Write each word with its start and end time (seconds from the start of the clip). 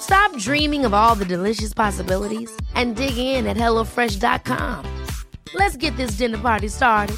Stop 0.00 0.38
dreaming 0.38 0.86
of 0.86 0.94
all 0.94 1.14
the 1.14 1.24
delicious 1.24 1.74
possibilities 1.74 2.50
and 2.74 2.96
dig 2.96 3.18
in 3.18 3.46
at 3.46 3.56
HelloFresh.com. 3.56 4.84
Let's 5.54 5.76
get 5.76 5.96
this 5.96 6.18
dinner 6.18 6.38
party 6.38 6.68
started. 6.68 7.16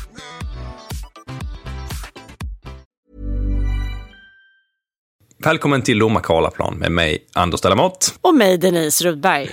Välkommen 5.45 5.83
till 5.83 5.99
Lomma 5.99 6.21
Karlaplan 6.21 6.75
med 6.79 6.93
mig, 6.93 7.27
Anders 7.35 7.61
Delamott. 7.61 8.19
Och 8.21 8.35
mig, 8.35 8.59
Denise 8.59 9.05
Rudberg. 9.05 9.49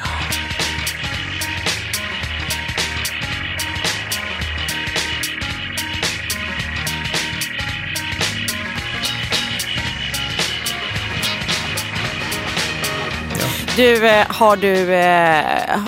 Du, 13.76 14.08
eh, 14.08 14.26
har 14.30 14.56
du 14.58 14.94
eh, 14.94 15.80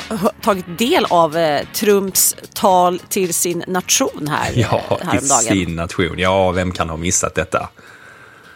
tagit 0.41 0.77
del 0.77 1.05
av 1.09 1.37
eh, 1.37 1.65
Trumps 1.73 2.35
tal 2.53 2.99
till 2.99 3.33
sin 3.33 3.63
nation 3.67 4.27
här 4.29 4.51
Ja, 4.55 4.81
häromdagen? 4.89 5.19
till 5.19 5.47
sin 5.47 5.75
nation. 5.75 6.15
Ja, 6.17 6.51
vem 6.51 6.71
kan 6.71 6.89
ha 6.89 6.97
missat 6.97 7.35
detta? 7.35 7.69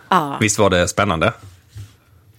Ja. 0.10 0.38
Visst 0.42 0.60
var 0.60 0.70
det 0.70 0.88
spännande? 0.88 1.34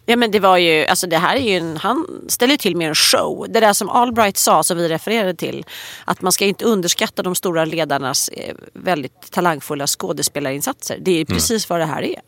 Ja 0.07 0.17
men 0.17 0.31
det 0.31 0.41
var 0.41 0.57
ju, 0.57 0.87
alltså 0.87 1.07
det 1.07 1.19
här 1.19 1.37
är 1.37 1.41
ju 1.41 1.57
en, 1.57 1.77
han 1.77 2.07
ställer 2.29 2.53
ju 2.55 2.59
till 2.59 2.77
med 2.77 2.89
en 2.89 2.95
show. 2.95 3.47
Det 3.49 3.61
där 3.61 3.73
som 3.73 3.89
Albright 3.89 4.37
sa, 4.37 4.63
som 4.63 4.77
vi 4.77 4.89
refererade 4.89 5.35
till, 5.35 5.65
att 6.05 6.23
man 6.23 6.33
ska 6.33 6.45
inte 6.45 6.65
underskatta 6.65 7.23
de 7.23 7.35
stora 7.35 7.65
ledarnas 7.65 8.29
eh, 8.29 8.55
väldigt 8.73 9.31
talangfulla 9.31 9.87
skådespelarinsatser. 9.87 10.99
Det 11.01 11.11
är 11.11 11.19
ju 11.19 11.25
precis 11.25 11.69
vad 11.71 11.81
det 11.81 11.87
här 11.87 12.03
är. 12.03 12.21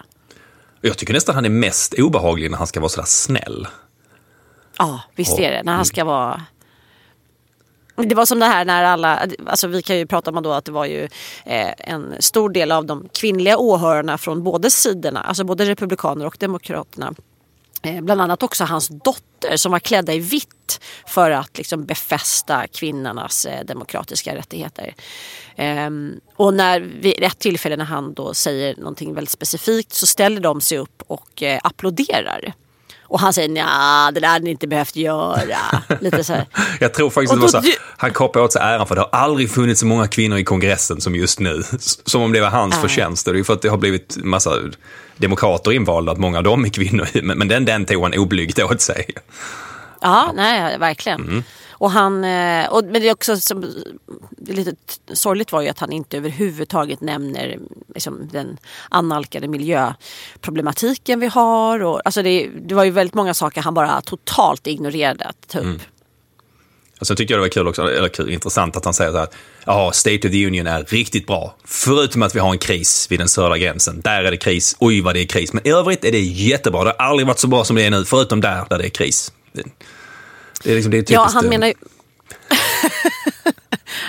Jag 0.80 0.98
tycker 0.98 1.14
nästan 1.14 1.34
han 1.34 1.44
är 1.44 1.48
mest 1.48 1.94
obehaglig 1.94 2.50
när 2.50 2.58
han 2.58 2.66
ska 2.66 2.80
vara 2.80 2.88
sådär 2.88 3.06
snäll. 3.06 3.66
Ja, 4.78 5.00
visst 5.14 5.38
är 5.38 5.50
det. 5.50 5.62
När 5.62 5.72
han 5.72 5.78
Mm. 5.80 5.84
ska 5.84 6.04
vara... 6.04 6.42
Det 7.96 8.14
var 8.14 8.26
som 8.26 8.38
det 8.38 8.46
här 8.46 8.64
när 8.64 8.84
alla, 8.84 9.26
alltså 9.46 9.66
vi 9.66 9.82
kan 9.82 9.98
ju 9.98 10.06
prata 10.06 10.30
om 10.30 10.42
då 10.42 10.52
att 10.52 10.64
det 10.64 10.72
var 10.72 10.84
ju 10.86 11.02
eh, 11.44 11.72
en 11.78 12.14
stor 12.20 12.50
del 12.50 12.72
av 12.72 12.86
de 12.86 13.08
kvinnliga 13.12 13.58
åhörarna 13.58 14.18
från 14.18 14.42
båda 14.42 14.70
sidorna, 14.70 15.20
alltså 15.20 15.44
både 15.44 15.64
republikaner 15.64 16.26
och 16.26 16.36
demokraterna. 16.40 17.14
Eh, 17.82 18.00
bland 18.00 18.20
annat 18.20 18.42
också 18.42 18.64
hans 18.64 18.88
dotter 18.88 19.56
som 19.56 19.72
var 19.72 19.78
klädda 19.78 20.12
i 20.12 20.18
vitt 20.18 20.80
för 21.06 21.30
att 21.30 21.58
liksom 21.58 21.84
befästa 21.84 22.66
kvinnornas 22.66 23.46
eh, 23.46 23.64
demokratiska 23.64 24.34
rättigheter. 24.36 24.94
Ehm, 25.56 26.20
och 26.36 26.54
när 26.54 26.80
vid 26.80 27.22
ett 27.22 27.38
tillfälle 27.38 27.76
när 27.76 27.84
han 27.84 28.14
då 28.14 28.34
säger 28.34 28.76
någonting 28.76 29.14
väldigt 29.14 29.30
specifikt 29.30 29.92
så 29.92 30.06
ställer 30.06 30.40
de 30.40 30.60
sig 30.60 30.78
upp 30.78 31.02
och 31.06 31.42
applåderar. 31.62 32.52
Och 33.06 33.20
han 33.20 33.32
säger 33.32 33.48
nja, 33.48 34.10
det 34.14 34.20
där 34.20 34.28
hade 34.28 34.44
ni 34.44 34.50
inte 34.50 34.66
behövt 34.66 34.96
göra. 34.96 35.58
Lite 36.00 36.24
så 36.24 36.32
här. 36.32 36.46
Jag 36.80 36.94
tror 36.94 37.10
faktiskt 37.10 37.32
Och 37.32 37.44
att 37.44 37.52
det 37.52 37.58
var 37.58 37.62
så 37.62 37.78
han 37.96 38.10
kapade 38.12 38.44
åt 38.44 38.52
sig 38.52 38.62
äran 38.62 38.86
för 38.86 38.94
det 38.94 39.00
har 39.00 39.10
aldrig 39.12 39.50
funnits 39.50 39.80
så 39.80 39.86
många 39.86 40.08
kvinnor 40.08 40.38
i 40.38 40.44
kongressen 40.44 41.00
som 41.00 41.14
just 41.14 41.40
nu. 41.40 41.62
Som 42.04 42.22
om 42.22 42.32
det 42.32 42.40
var 42.40 42.50
hans 42.50 42.76
förtjänst. 42.76 43.28
Och 43.28 43.34
Det 43.34 43.40
är 43.40 43.44
för 43.44 43.52
att 43.52 43.62
det 43.62 43.68
har 43.68 43.76
blivit 43.76 44.16
massa 44.16 44.50
demokrater 45.16 45.72
invalda, 45.72 46.12
att 46.12 46.18
många 46.18 46.38
av 46.38 46.44
dem 46.44 46.64
är 46.64 46.68
kvinnor. 46.68 47.08
Men, 47.22 47.38
men 47.38 47.48
den, 47.48 47.64
den 47.64 47.84
tog 47.84 48.02
han 48.02 48.14
oblygt 48.14 48.58
åt 48.58 48.80
sig. 48.80 49.06
Ja, 50.00 50.32
nej, 50.34 50.78
verkligen. 50.78 51.20
Mm. 51.20 51.44
Och 51.84 51.90
han, 51.90 52.24
eh, 52.24 52.66
och, 52.66 52.84
men 52.84 52.92
det 52.92 53.08
är 53.08 53.12
också 53.12 53.36
som, 53.36 53.60
det 54.30 54.52
är 54.52 54.56
lite 54.56 54.74
sorgligt 55.12 55.52
var 55.52 55.62
ju 55.62 55.68
att 55.68 55.78
han 55.78 55.92
inte 55.92 56.16
överhuvudtaget 56.16 57.00
nämner 57.00 57.58
liksom, 57.94 58.28
den 58.32 58.56
annalkade 58.88 59.48
miljöproblematiken 59.48 61.20
vi 61.20 61.26
har. 61.26 61.82
Och, 61.82 62.00
alltså 62.04 62.22
det, 62.22 62.50
det 62.66 62.74
var 62.74 62.84
ju 62.84 62.90
väldigt 62.90 63.14
många 63.14 63.34
saker 63.34 63.62
han 63.62 63.74
bara 63.74 64.00
totalt 64.00 64.66
ignorerade 64.66 65.24
att 65.24 65.48
ta 65.48 65.58
upp. 65.58 65.80
Och 67.00 67.06
sen 67.06 67.16
tyckte 67.16 67.32
jag 67.32 67.38
det 67.38 67.42
var 67.44 67.48
kul 67.48 67.68
också, 67.68 67.82
eller 67.82 68.08
kul, 68.08 68.30
intressant 68.30 68.76
att 68.76 68.84
han 68.84 68.94
säger 68.94 69.12
så 69.12 69.18
här, 69.18 69.28
ja, 69.66 69.92
State 69.92 70.28
of 70.28 70.32
the 70.32 70.46
Union 70.46 70.66
är 70.66 70.84
riktigt 70.84 71.26
bra. 71.26 71.56
Förutom 71.64 72.22
att 72.22 72.34
vi 72.34 72.40
har 72.40 72.52
en 72.52 72.58
kris 72.58 73.06
vid 73.10 73.20
den 73.20 73.28
södra 73.28 73.58
gränsen. 73.58 74.00
Där 74.00 74.24
är 74.24 74.30
det 74.30 74.36
kris, 74.36 74.76
oj 74.78 75.00
vad 75.00 75.14
det 75.14 75.20
är 75.20 75.26
kris. 75.26 75.52
Men 75.52 75.66
i 75.66 75.70
övrigt 75.70 76.04
är 76.04 76.12
det 76.12 76.20
jättebra. 76.20 76.84
Det 76.84 76.94
har 76.98 77.06
aldrig 77.06 77.26
varit 77.26 77.38
så 77.38 77.46
bra 77.46 77.64
som 77.64 77.76
det 77.76 77.82
är 77.82 77.90
nu, 77.90 78.04
förutom 78.04 78.40
där, 78.40 78.64
där 78.70 78.78
det 78.78 78.84
är 78.84 78.90
kris. 78.90 79.32
Det, 80.64 80.70
är 80.70 80.74
liksom, 80.74 80.90
det 80.90 81.10
är 81.10 81.12
Ja, 81.12 81.28
han 81.32 81.48
menar 81.48 81.66
ju... 81.66 81.74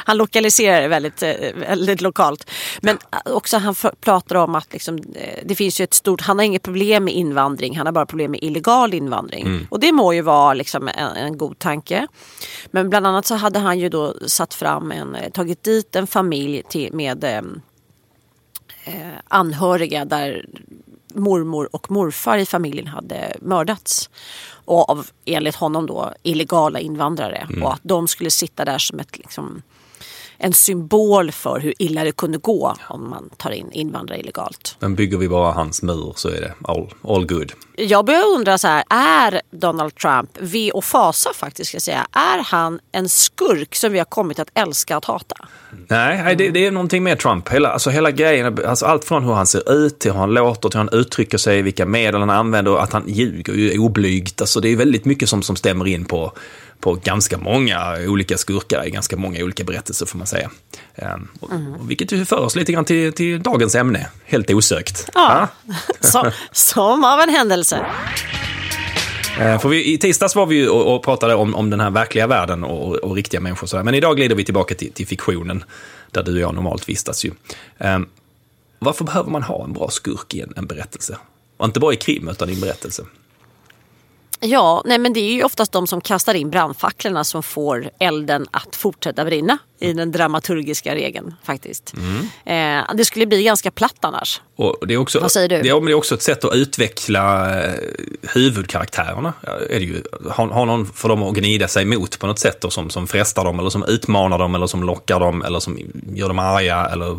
han 0.05 0.17
lokaliserar 0.17 0.81
det 0.81 0.87
väldigt, 0.87 1.23
eh, 1.23 1.53
väldigt 1.55 2.01
lokalt. 2.01 2.49
Men 2.81 2.97
också 3.25 3.57
han 3.57 3.75
för, 3.75 3.93
pratar 4.01 4.35
om 4.35 4.55
att 4.55 4.73
liksom, 4.73 4.97
eh, 5.15 5.39
det 5.45 5.55
finns 5.55 5.79
ju 5.79 5.83
ett 5.83 5.93
stort, 5.93 6.21
han 6.21 6.39
har 6.39 6.45
inget 6.45 6.63
problem 6.63 7.03
med 7.03 7.13
invandring, 7.13 7.77
han 7.77 7.85
har 7.85 7.93
bara 7.93 8.05
problem 8.05 8.31
med 8.31 8.43
illegal 8.43 8.93
invandring. 8.93 9.67
Och 9.69 9.79
det 9.79 9.91
må 9.91 10.13
ju 10.13 10.21
vara 10.21 10.53
liksom 10.53 10.87
en, 10.87 11.15
en 11.15 11.37
god 11.37 11.59
tanke. 11.59 12.07
Men 12.71 12.89
bland 12.89 13.07
annat 13.07 13.25
så 13.25 13.35
hade 13.35 13.59
han 13.59 13.79
ju 13.79 13.89
då 13.89 14.15
satt 14.27 14.53
fram 14.53 14.91
en, 14.91 15.15
eh, 15.15 15.31
tagit 15.31 15.63
dit 15.63 15.95
en 15.95 16.07
familj 16.07 16.63
till, 16.69 16.93
med 16.93 17.23
eh, 17.23 17.41
eh, 18.85 19.13
anhöriga 19.27 20.05
där 20.05 20.45
mormor 21.13 21.69
och 21.71 21.91
morfar 21.91 22.37
i 22.37 22.45
familjen 22.45 22.87
hade 22.87 23.37
mördats. 23.41 24.09
Och 24.65 24.89
av, 24.89 25.07
enligt 25.25 25.55
honom 25.55 25.85
då, 25.85 26.13
illegala 26.23 26.79
invandrare. 26.79 27.47
Och 27.63 27.73
att 27.73 27.81
de 27.83 28.07
skulle 28.07 28.31
sitta 28.31 28.65
där 28.65 28.77
som 28.77 28.99
ett, 28.99 29.17
liksom, 29.17 29.61
en 30.37 30.53
symbol 30.53 31.31
för 31.31 31.59
hur 31.59 31.73
illa 31.79 32.03
det 32.03 32.11
kunde 32.11 32.37
gå 32.37 32.75
om 32.89 33.09
man 33.09 33.29
tar 33.37 33.51
in 33.51 33.71
invandrare 33.71 34.19
illegalt. 34.19 34.75
Men 34.79 34.95
bygger 34.95 35.17
vi 35.17 35.29
bara 35.29 35.51
hans 35.51 35.81
mur 35.81 36.13
så 36.15 36.29
är 36.29 36.41
det 36.41 36.53
all, 36.61 36.93
all 37.03 37.25
good. 37.25 37.51
Jag 37.77 38.05
börjar 38.05 38.25
undra 38.35 38.57
så 38.57 38.67
här, 38.67 38.83
är 38.89 39.41
Donald 39.51 39.95
Trump, 39.95 40.29
ve 40.39 40.71
och 40.71 40.83
fasa 40.83 41.33
faktiskt 41.33 41.67
ska 41.67 41.75
jag 41.75 41.81
säga, 41.81 42.07
är 42.11 42.43
han 42.43 42.79
en 42.91 43.09
skurk 43.09 43.75
som 43.75 43.91
vi 43.91 43.97
har 43.97 44.05
kommit 44.05 44.39
att 44.39 44.49
älska 44.53 44.97
att 44.97 45.05
hata? 45.05 45.35
Nej, 45.87 46.35
det, 46.35 46.49
det 46.49 46.65
är 46.65 46.71
någonting 46.71 47.03
med 47.03 47.19
Trump. 47.19 47.49
Hela, 47.49 47.69
alltså 47.69 47.89
hela 47.89 48.11
grejen, 48.11 48.65
alltså 48.65 48.85
allt 48.85 49.05
från 49.05 49.23
hur 49.23 49.33
han 49.33 49.47
ser 49.47 49.71
ut 49.71 49.99
till 49.99 50.11
hur 50.11 50.19
han 50.19 50.33
låter, 50.33 50.69
till 50.69 50.79
hur 50.79 50.89
han 50.89 50.99
uttrycker 50.99 51.37
sig, 51.37 51.61
vilka 51.61 51.85
medel 51.85 52.19
han 52.19 52.29
använder 52.29 52.71
och 52.71 52.83
att 52.83 52.93
han 52.93 53.03
ljuger 53.07 53.53
ju 53.53 53.79
oblygt. 53.79 54.41
Alltså 54.41 54.59
det 54.59 54.69
är 54.69 54.75
väldigt 54.75 55.05
mycket 55.05 55.29
som, 55.29 55.41
som 55.41 55.55
stämmer 55.55 55.87
in 55.87 56.05
på, 56.05 56.33
på 56.79 56.93
ganska 56.93 57.37
många 57.37 57.97
olika 58.07 58.37
skurkar 58.37 58.87
i 58.87 58.89
ganska 58.89 59.17
många 59.17 59.43
olika 59.43 59.63
berättelser 59.63 60.05
får 60.05 60.17
man 60.17 60.27
säga. 60.27 60.49
Um, 60.95 61.27
och, 61.39 61.51
och 61.79 61.91
vilket 61.91 62.27
för 62.29 62.39
oss 62.39 62.55
lite 62.55 62.71
grann 62.71 62.85
till, 62.85 63.13
till 63.13 63.43
dagens 63.43 63.75
ämne, 63.75 64.07
helt 64.25 64.49
osökt. 64.51 65.09
Ja, 65.13 65.47
som, 65.99 66.31
som 66.51 67.03
av 67.03 67.19
en 67.19 67.29
händelse. 67.29 67.85
Eh, 69.39 69.59
För 69.59 69.69
vi, 69.69 69.93
I 69.93 69.97
tisdags 69.97 70.35
var 70.35 70.45
vi 70.45 70.55
ju 70.55 70.69
och, 70.69 70.95
och 70.95 71.03
pratade 71.03 71.35
om, 71.35 71.55
om 71.55 71.69
den 71.69 71.79
här 71.79 71.89
verkliga 71.89 72.27
världen 72.27 72.63
och, 72.63 72.95
och 72.95 73.15
riktiga 73.15 73.41
människor. 73.41 73.63
och 73.63 73.69
sådär. 73.69 73.83
Men 73.83 73.95
idag 73.95 74.15
glider 74.15 74.35
vi 74.35 74.45
tillbaka 74.45 74.75
till, 74.75 74.91
till 74.91 75.07
fiktionen, 75.07 75.63
där 76.11 76.23
du 76.23 76.33
och 76.33 76.39
jag 76.39 76.55
normalt 76.55 76.89
vistas. 76.89 77.25
Ju. 77.25 77.31
Um, 77.77 78.09
varför 78.79 79.05
behöver 79.05 79.31
man 79.31 79.43
ha 79.43 79.63
en 79.63 79.73
bra 79.73 79.89
skurk 79.89 80.33
i 80.33 80.41
en, 80.41 80.53
en 80.55 80.65
berättelse? 80.67 81.17
Och 81.57 81.65
inte 81.65 81.79
bara 81.79 81.93
i 81.93 81.95
krim, 81.95 82.29
utan 82.29 82.49
i 82.49 82.53
en 82.53 82.61
berättelse. 82.61 83.03
Ja, 84.45 84.81
nej 84.85 84.97
men 84.97 85.13
det 85.13 85.19
är 85.19 85.33
ju 85.33 85.43
oftast 85.43 85.71
de 85.71 85.87
som 85.87 86.01
kastar 86.01 86.33
in 86.33 86.49
brandfacklorna 86.49 87.23
som 87.23 87.43
får 87.43 87.89
elden 87.99 88.45
att 88.51 88.75
fortsätta 88.75 89.25
brinna 89.25 89.57
i 89.79 89.93
den 89.93 90.11
dramaturgiska 90.11 90.95
regeln 90.95 91.33
faktiskt. 91.43 91.93
Mm. 92.45 92.79
Eh, 92.85 92.95
det 92.95 93.05
skulle 93.05 93.25
bli 93.25 93.43
ganska 93.43 93.71
platt 93.71 93.97
annars. 93.99 94.41
Och 94.55 94.87
det 94.87 94.93
är 94.93 94.97
också, 94.97 95.19
Vad 95.19 95.31
säger 95.31 95.49
du? 95.49 95.61
Det 95.61 95.69
är, 95.69 95.73
men 95.73 95.85
det 95.85 95.91
är 95.91 95.95
också 95.95 96.15
ett 96.15 96.21
sätt 96.21 96.43
att 96.43 96.53
utveckla 96.53 97.55
eh, 97.63 97.73
huvudkaraktärerna. 98.21 99.33
Är 99.69 99.79
det 99.79 99.85
ju. 99.85 100.03
Ha, 100.29 100.45
ha 100.45 100.65
någon 100.65 100.85
för 100.85 101.09
dem 101.09 101.23
att 101.23 101.33
gnida 101.33 101.67
sig 101.67 101.83
emot 101.83 102.19
på 102.19 102.27
något 102.27 102.39
sätt 102.39 102.61
då, 102.61 102.69
som, 102.69 102.89
som 102.89 103.07
frestar 103.07 103.45
dem, 103.45 103.59
eller 103.59 103.69
som 103.69 103.83
utmanar 103.83 104.39
dem, 104.39 104.55
eller 104.55 104.67
som 104.67 104.83
lockar 104.83 105.19
dem, 105.19 105.41
eller 105.41 105.59
som 105.59 105.79
gör 106.13 106.27
dem 106.27 106.39
arga, 106.39 106.89
eller 106.93 107.17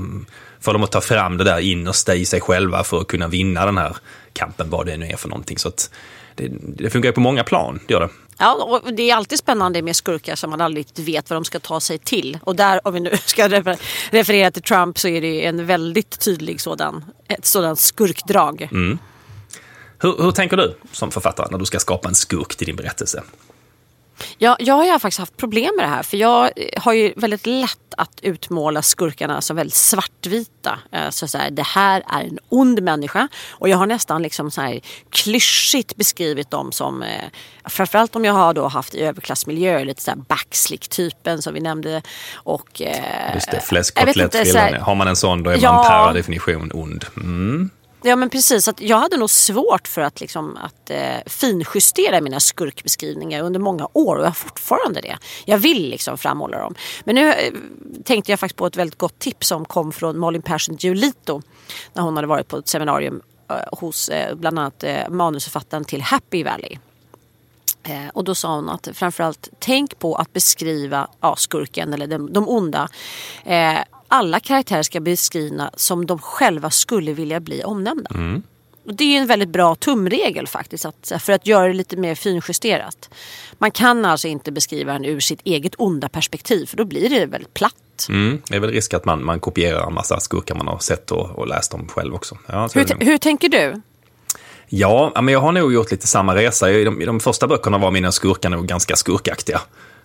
får 0.60 0.72
dem 0.72 0.82
att 0.82 0.92
ta 0.92 1.00
fram 1.00 1.36
det 1.36 1.44
där 1.44 1.58
innersta 1.58 2.14
i 2.14 2.24
sig 2.24 2.40
själva 2.40 2.84
för 2.84 3.00
att 3.00 3.06
kunna 3.06 3.28
vinna 3.28 3.66
den 3.66 3.78
här 3.78 3.96
kampen, 4.32 4.70
vad 4.70 4.86
det 4.86 4.96
nu 4.96 5.06
är 5.06 5.16
för 5.16 5.28
någonting. 5.28 5.58
Så 5.58 5.68
att 5.68 5.90
det, 6.36 6.52
det 6.60 6.90
funkar 6.90 7.12
på 7.12 7.20
många 7.20 7.44
plan, 7.44 7.80
det 7.86 7.94
gör 7.94 8.00
det. 8.00 8.08
Ja, 8.38 8.80
och 8.84 8.94
det 8.94 9.10
är 9.10 9.14
alltid 9.14 9.38
spännande 9.38 9.82
med 9.82 9.96
skurkar 9.96 10.34
som 10.34 10.50
man 10.50 10.60
aldrig 10.60 10.86
vet 10.96 11.30
vad 11.30 11.36
de 11.36 11.44
ska 11.44 11.60
ta 11.60 11.80
sig 11.80 11.98
till. 11.98 12.38
Och 12.42 12.56
där, 12.56 12.86
om 12.86 12.94
vi 12.94 13.00
nu 13.00 13.10
ska 13.26 13.48
referera 14.10 14.50
till 14.50 14.62
Trump, 14.62 14.98
så 14.98 15.08
är 15.08 15.20
det 15.20 15.46
en 15.46 15.66
väldigt 15.66 16.20
tydlig 16.20 16.60
sådan, 16.60 17.04
ett 17.28 17.46
sådant 17.46 17.78
skurkdrag. 17.78 18.68
Mm. 18.72 18.98
Hur, 19.98 20.22
hur 20.22 20.30
tänker 20.30 20.56
du 20.56 20.76
som 20.92 21.10
författare 21.10 21.48
när 21.50 21.58
du 21.58 21.64
ska 21.64 21.78
skapa 21.78 22.08
en 22.08 22.14
skurk 22.14 22.56
till 22.56 22.66
din 22.66 22.76
berättelse? 22.76 23.22
Ja, 24.38 24.56
jag 24.58 24.74
har 24.74 24.98
faktiskt 24.98 25.18
haft 25.18 25.36
problem 25.36 25.70
med 25.76 25.84
det 25.84 25.88
här 25.88 26.02
för 26.02 26.16
jag 26.16 26.50
har 26.76 26.92
ju 26.92 27.12
väldigt 27.16 27.46
lätt 27.46 27.78
att 27.96 28.20
utmåla 28.22 28.82
skurkarna 28.82 29.40
som 29.40 29.56
väldigt 29.56 29.74
svartvita. 29.74 30.78
Eh, 30.92 31.10
så, 31.10 31.28
så 31.28 31.38
här, 31.38 31.50
det 31.50 31.62
här 31.62 32.02
är 32.06 32.20
en 32.20 32.38
ond 32.48 32.82
människa 32.82 33.28
och 33.50 33.68
jag 33.68 33.76
har 33.76 33.86
nästan 33.86 34.22
liksom 34.22 34.50
så 34.50 34.60
här 34.60 34.80
klyschigt 35.10 35.96
beskrivit 35.96 36.50
dem 36.50 36.72
som 36.72 37.02
eh, 37.02 37.08
framförallt 37.64 38.16
om 38.16 38.24
jag 38.24 38.32
har 38.32 38.54
då 38.54 38.68
haft 38.68 38.94
i 38.94 39.00
överklassmiljö, 39.00 39.84
lite 39.84 40.02
så 40.02 40.10
här 40.10 40.18
backslick-typen 40.18 41.42
som 41.42 41.54
vi 41.54 41.60
nämnde. 41.60 42.02
Och, 42.34 42.82
eh, 42.82 43.34
Just 43.34 43.50
det, 43.50 43.60
fläskkotlett 43.60 44.82
Har 44.82 44.94
man 44.94 45.08
en 45.08 45.16
sån 45.16 45.42
då 45.42 45.50
är 45.50 45.58
ja, 45.62 45.72
man 45.72 45.84
per 45.84 46.14
definition 46.14 46.70
ond. 46.74 47.04
Mm. 47.16 47.70
Ja 48.02 48.16
men 48.16 48.30
precis, 48.30 48.68
att 48.68 48.80
jag 48.80 48.96
hade 48.96 49.16
nog 49.16 49.30
svårt 49.30 49.88
för 49.88 50.00
att, 50.00 50.20
liksom, 50.20 50.56
att 50.56 50.90
eh, 50.90 51.16
finjustera 51.26 52.20
mina 52.20 52.40
skurkbeskrivningar 52.40 53.42
under 53.42 53.60
många 53.60 53.88
år 53.92 54.16
och 54.16 54.22
jag 54.22 54.28
har 54.28 54.34
fortfarande 54.34 55.00
det. 55.00 55.18
Jag 55.44 55.58
vill 55.58 55.90
liksom 55.90 56.18
framhålla 56.18 56.58
dem. 56.58 56.74
Men 57.04 57.14
nu 57.14 57.32
eh, 57.32 57.52
tänkte 58.04 58.32
jag 58.32 58.40
faktiskt 58.40 58.56
på 58.56 58.66
ett 58.66 58.76
väldigt 58.76 58.98
gott 58.98 59.18
tips 59.18 59.48
som 59.48 59.64
kom 59.64 59.92
från 59.92 60.18
Malin 60.18 60.42
Persson 60.42 60.76
Giolito 60.76 61.42
när 61.92 62.02
hon 62.02 62.16
hade 62.16 62.28
varit 62.28 62.48
på 62.48 62.56
ett 62.56 62.68
seminarium 62.68 63.22
eh, 63.50 63.56
hos 63.78 64.08
eh, 64.08 64.34
bland 64.34 64.58
annat 64.58 64.84
eh, 64.84 65.08
manusförfattaren 65.08 65.84
till 65.84 66.02
Happy 66.02 66.44
Valley. 66.44 66.78
Eh, 67.82 68.08
och 68.12 68.24
då 68.24 68.34
sa 68.34 68.54
hon 68.54 68.68
att 68.68 68.88
framförallt 68.92 69.48
tänk 69.58 69.98
på 69.98 70.14
att 70.14 70.32
beskriva 70.32 71.08
ja, 71.20 71.36
skurken 71.36 71.94
eller 71.94 72.06
de, 72.06 72.32
de 72.32 72.48
onda 72.48 72.88
eh, 73.44 73.78
alla 74.08 74.40
karaktärer 74.40 74.82
ska 74.82 75.00
beskrivna 75.00 75.70
som 75.76 76.06
de 76.06 76.18
själva 76.18 76.70
skulle 76.70 77.12
vilja 77.12 77.40
bli 77.40 77.64
omnämnda. 77.64 78.10
Mm. 78.14 78.42
Och 78.86 78.94
det 78.94 79.16
är 79.16 79.20
en 79.20 79.26
väldigt 79.26 79.48
bra 79.48 79.74
tumregel 79.74 80.46
faktiskt 80.46 80.84
att, 80.84 81.12
för 81.20 81.32
att 81.32 81.46
göra 81.46 81.66
det 81.66 81.74
lite 81.74 81.96
mer 81.96 82.14
finjusterat. 82.14 83.10
Man 83.58 83.70
kan 83.70 84.04
alltså 84.04 84.28
inte 84.28 84.52
beskriva 84.52 84.92
den 84.92 85.04
ur 85.04 85.20
sitt 85.20 85.40
eget 85.44 85.74
onda 85.78 86.08
perspektiv 86.08 86.66
för 86.66 86.76
då 86.76 86.84
blir 86.84 87.10
det 87.10 87.26
väldigt 87.26 87.54
platt. 87.54 88.06
Mm, 88.08 88.42
det 88.48 88.56
är 88.56 88.60
väl 88.60 88.70
risk 88.70 88.94
att 88.94 89.04
man, 89.04 89.24
man 89.24 89.40
kopierar 89.40 89.86
en 89.86 89.94
massa 89.94 90.20
skurkar 90.20 90.54
man 90.54 90.66
har 90.66 90.78
sett 90.78 91.12
och, 91.12 91.30
och 91.30 91.48
läst 91.48 91.74
om 91.74 91.88
själv 91.88 92.14
också. 92.14 92.38
Ja, 92.46 92.68
hur, 92.74 93.04
hur 93.04 93.18
tänker 93.18 93.48
du? 93.48 93.80
Ja, 94.68 95.12
men 95.14 95.28
jag 95.28 95.40
har 95.40 95.52
nog 95.52 95.72
gjort 95.72 95.90
lite 95.90 96.06
samma 96.06 96.34
resa. 96.34 96.70
I 96.70 96.84
de, 96.84 97.02
i 97.02 97.04
de 97.04 97.20
första 97.20 97.46
böckerna 97.46 97.78
var 97.78 97.90
mina 97.90 98.12
skurkar 98.12 98.50
nog 98.50 98.66
ganska 98.66 98.96
skurkaktiga. 98.96 99.60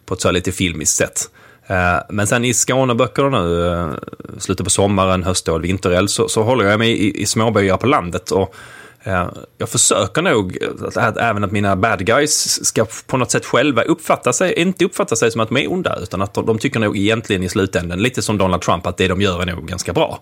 På 0.05 0.13
ett 0.13 0.21
så 0.21 0.31
lite 0.31 0.51
filmiskt 0.51 0.97
sätt. 0.97 1.29
Eh, 1.67 1.99
men 2.09 2.27
sen 2.27 2.45
i 2.45 2.53
Skåneböckerna 2.53 3.43
nu, 3.43 3.67
eh, 3.67 3.89
slutet 4.37 4.63
på 4.63 4.69
sommaren, 4.69 5.23
höstår, 5.23 5.59
vintereld, 5.59 6.09
så, 6.09 6.27
så 6.27 6.43
håller 6.43 6.65
jag 6.65 6.79
mig 6.79 6.91
i, 6.91 7.21
i 7.21 7.25
småbyar 7.25 7.77
på 7.77 7.87
landet. 7.87 8.31
Och 8.31 8.55
eh, 9.03 9.29
jag 9.57 9.69
försöker 9.69 10.21
nog 10.21 10.57
att, 10.95 11.17
även 11.17 11.43
att 11.43 11.51
mina 11.51 11.75
bad 11.75 12.05
guys 12.05 12.65
ska 12.65 12.85
på 13.07 13.17
något 13.17 13.31
sätt 13.31 13.45
själva 13.45 13.81
uppfatta 13.81 14.33
sig, 14.33 14.53
inte 14.53 14.85
uppfatta 14.85 15.15
sig 15.15 15.31
som 15.31 15.41
att 15.41 15.49
de 15.49 15.57
är 15.57 15.71
onda, 15.71 15.99
utan 16.01 16.21
att 16.21 16.33
de, 16.33 16.45
de 16.45 16.57
tycker 16.59 16.79
nog 16.79 16.97
egentligen 16.97 17.43
i 17.43 17.49
slutändan, 17.49 17.99
lite 17.99 18.21
som 18.21 18.37
Donald 18.37 18.61
Trump, 18.61 18.87
att 18.87 18.97
det 18.97 19.07
de 19.07 19.21
gör 19.21 19.41
är 19.41 19.45
nog 19.45 19.67
ganska 19.67 19.93
bra. 19.93 20.19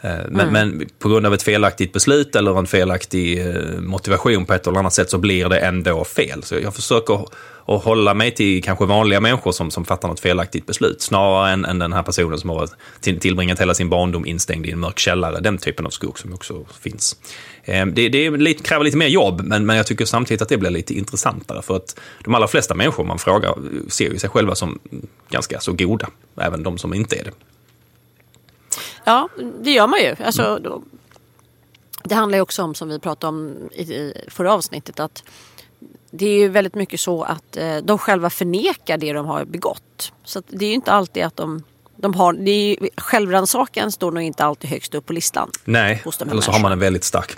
Men, 0.00 0.40
mm. 0.40 0.52
men, 0.52 0.88
på 0.98 1.08
grund 1.08 1.26
av 1.26 1.34
ett 1.34 1.42
felaktigt 1.42 1.92
beslut 1.92 2.36
eller 2.36 2.58
en 2.58 2.66
felaktig 2.66 3.44
motivation 3.80 4.44
på 4.44 4.54
ett 4.54 4.66
eller 4.66 4.78
annat 4.78 4.92
sätt 4.92 5.10
så 5.10 5.18
blir 5.18 5.48
det 5.48 5.58
ändå 5.58 6.04
fel. 6.04 6.42
Så 6.42 6.54
jag 6.54 6.74
försöker 6.74 7.26
och 7.68 7.80
hålla 7.80 8.14
mig 8.14 8.30
till 8.30 8.62
kanske 8.62 8.84
vanliga 8.84 9.20
människor 9.20 9.52
som, 9.52 9.70
som 9.70 9.84
fattar 9.84 10.08
något 10.08 10.20
felaktigt 10.20 10.66
beslut 10.66 11.02
snarare 11.02 11.52
än, 11.52 11.64
än 11.64 11.78
den 11.78 11.92
här 11.92 12.02
personen 12.02 12.38
som 12.38 12.50
har 12.50 12.68
till, 13.00 13.20
tillbringat 13.20 13.60
hela 13.60 13.74
sin 13.74 13.88
barndom 13.88 14.26
instängd 14.26 14.66
i 14.66 14.70
en 14.70 14.78
mörk 14.78 14.98
källare. 14.98 15.40
Den 15.40 15.58
typen 15.58 15.86
av 15.86 15.90
skurk 15.90 16.18
som 16.18 16.34
också 16.34 16.64
finns. 16.80 17.16
Eh, 17.64 17.86
det, 17.86 18.08
det 18.08 18.30
lite, 18.30 18.62
kräver 18.62 18.84
lite 18.84 18.96
mer 18.96 19.06
jobb, 19.06 19.40
men, 19.44 19.66
men 19.66 19.76
jag 19.76 19.86
tycker 19.86 20.04
samtidigt 20.04 20.42
att 20.42 20.48
det 20.48 20.56
blir 20.56 20.70
lite 20.70 20.94
intressantare 20.94 21.62
för 21.62 21.76
att 21.76 22.00
de 22.24 22.34
allra 22.34 22.48
flesta 22.48 22.74
människor 22.74 23.04
man 23.04 23.18
frågar 23.18 23.50
eh, 23.50 23.88
ser 23.88 24.10
ju 24.10 24.18
sig 24.18 24.30
själva 24.30 24.54
som 24.54 24.78
ganska 25.30 25.60
så 25.60 25.72
goda, 25.72 26.08
även 26.40 26.62
de 26.62 26.78
som 26.78 26.94
inte 26.94 27.16
är 27.16 27.24
det. 27.24 27.32
Ja, 29.04 29.28
det 29.62 29.70
gör 29.70 29.86
man 29.86 30.00
ju. 30.00 30.16
Alltså, 30.24 30.42
mm. 30.42 30.62
då, 30.62 30.82
det 32.04 32.14
handlar 32.14 32.38
ju 32.38 32.42
också 32.42 32.62
om, 32.62 32.74
som 32.74 32.88
vi 32.88 32.98
pratade 32.98 33.28
om 33.28 33.68
i, 33.72 33.82
i 33.82 34.14
förra 34.28 34.52
avsnittet, 34.52 35.00
att 35.00 35.22
det 36.10 36.26
är 36.26 36.38
ju 36.38 36.48
väldigt 36.48 36.74
mycket 36.74 37.00
så 37.00 37.22
att 37.22 37.56
eh, 37.56 37.76
de 37.76 37.98
själva 37.98 38.30
förnekar 38.30 38.98
det 38.98 39.12
de 39.12 39.26
har 39.26 39.44
begått. 39.44 40.12
Så 40.24 40.42
det 40.48 40.64
är 40.64 40.68
ju 40.68 40.74
inte 40.74 40.92
alltid 40.92 41.24
att 41.24 41.36
de 41.36 41.62
de 42.00 42.14
har, 42.14 42.32
det 42.32 42.50
är, 42.50 43.00
självrannsakan 43.00 43.92
står 43.92 44.12
nog 44.12 44.22
inte 44.22 44.44
alltid 44.44 44.70
högst 44.70 44.94
upp 44.94 45.06
på 45.06 45.12
listan. 45.12 45.50
Nej, 45.64 46.02
eller 46.30 46.40
så 46.40 46.52
har 46.52 46.60
man 46.60 46.72
en 46.72 46.78
väldigt 46.78 47.04
stark 47.04 47.30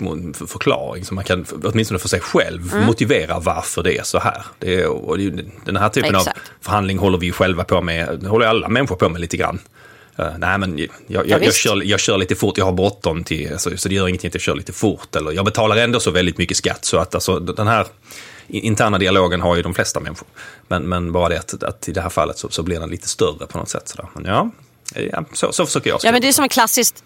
förklaring 0.47 1.05
som 1.05 1.15
man 1.15 1.23
kan, 1.23 1.45
åtminstone 1.63 1.99
för 1.99 2.09
sig 2.09 2.19
själv, 2.19 2.73
mm. 2.73 2.85
motivera 2.85 3.39
varför 3.39 3.83
det 3.83 3.97
är 3.97 4.03
så 4.03 4.19
här. 4.19 4.45
Det 4.59 4.85
och 4.85 5.17
det 5.17 5.45
den 5.65 5.77
här 5.77 5.89
typen 5.89 6.15
Exakt. 6.15 6.37
av 6.37 6.43
förhandling 6.61 6.97
håller 6.97 7.17
vi 7.17 7.25
ju 7.25 7.31
själva 7.31 7.63
på 7.63 7.81
med, 7.81 8.19
det 8.19 8.29
håller 8.29 8.45
alla 8.45 8.67
människor 8.69 8.95
på 8.95 9.09
med 9.09 9.21
lite 9.21 9.37
grann. 9.37 9.59
Uh, 10.19 10.27
nej, 10.37 10.57
men 10.57 10.77
jag, 10.77 10.89
jag, 11.07 11.27
ja, 11.27 11.37
jag, 11.41 11.53
kör, 11.53 11.81
jag 11.85 11.99
kör 11.99 12.17
lite 12.17 12.35
fort, 12.35 12.57
jag 12.57 12.65
har 12.65 12.73
bråttom 12.73 13.23
till, 13.23 13.51
alltså, 13.51 13.77
så 13.77 13.89
det 13.89 13.95
gör 13.95 14.07
ingenting 14.07 14.27
att 14.27 14.35
jag 14.35 14.41
kör 14.41 14.55
lite 14.55 14.73
fort. 14.73 15.15
Eller 15.15 15.31
jag 15.31 15.45
betalar 15.45 15.77
ändå 15.77 15.99
så 15.99 16.11
väldigt 16.11 16.37
mycket 16.37 16.57
skatt 16.57 16.85
så 16.85 16.97
att 16.97 17.15
alltså, 17.15 17.39
den 17.39 17.67
här 17.67 17.87
interna 18.47 18.97
dialogen 18.97 19.41
har 19.41 19.55
ju 19.55 19.61
de 19.61 19.73
flesta 19.73 19.99
människor. 19.99 20.27
Men, 20.67 20.83
men 20.83 21.11
bara 21.11 21.29
det 21.29 21.39
att, 21.39 21.63
att 21.63 21.89
i 21.89 21.91
det 21.91 22.01
här 22.01 22.09
fallet 22.09 22.37
så, 22.37 22.49
så 22.49 22.63
blir 22.63 22.79
den 22.79 22.89
lite 22.89 23.07
större 23.07 23.47
på 23.47 23.57
något 23.57 23.69
sätt. 23.69 23.87
Sådär. 23.87 24.09
Men 24.13 24.25
ja, 24.25 24.49
ja 25.11 25.23
så, 25.33 25.51
så 25.51 25.65
försöker 25.65 25.89
jag. 25.89 25.99
Ja, 26.03 26.11
men 26.11 26.21
det 26.21 26.27
är 26.27 26.31
som 26.31 26.43
en 26.43 26.49
klassiskt 26.49 27.03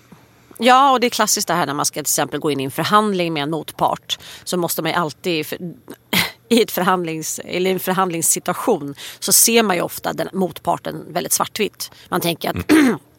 Ja, 0.58 0.92
och 0.92 1.00
det 1.00 1.08
är 1.08 1.10
klassiskt 1.10 1.48
det 1.48 1.54
här 1.54 1.66
när 1.66 1.74
man 1.74 1.86
ska 1.86 1.94
till 1.94 2.02
exempel 2.02 2.40
gå 2.40 2.52
in 2.52 2.60
i 2.60 2.64
en 2.64 2.72
förhandling 2.72 3.34
med 3.34 3.44
en 3.44 3.50
motpart. 3.50 4.20
Så 4.44 4.58
måste 4.58 4.82
man 4.82 4.92
ju 4.92 4.98
alltid, 4.98 5.46
i 6.50 6.62
ett 6.62 6.72
förhandlings, 6.72 7.40
eller 7.46 7.72
en 7.72 7.80
förhandlingssituation, 7.80 8.96
så 9.20 9.34
ser 9.34 9.64
man 9.64 9.76
ju 9.76 9.81
ofta 9.81 10.14
den 10.14 10.30
motparten 10.34 11.14
väldigt 11.14 11.34
svartvitt. 11.34 11.92
Man 12.10 12.22
tänker 12.22 12.50
att 12.50 12.72
mm. 12.72 12.98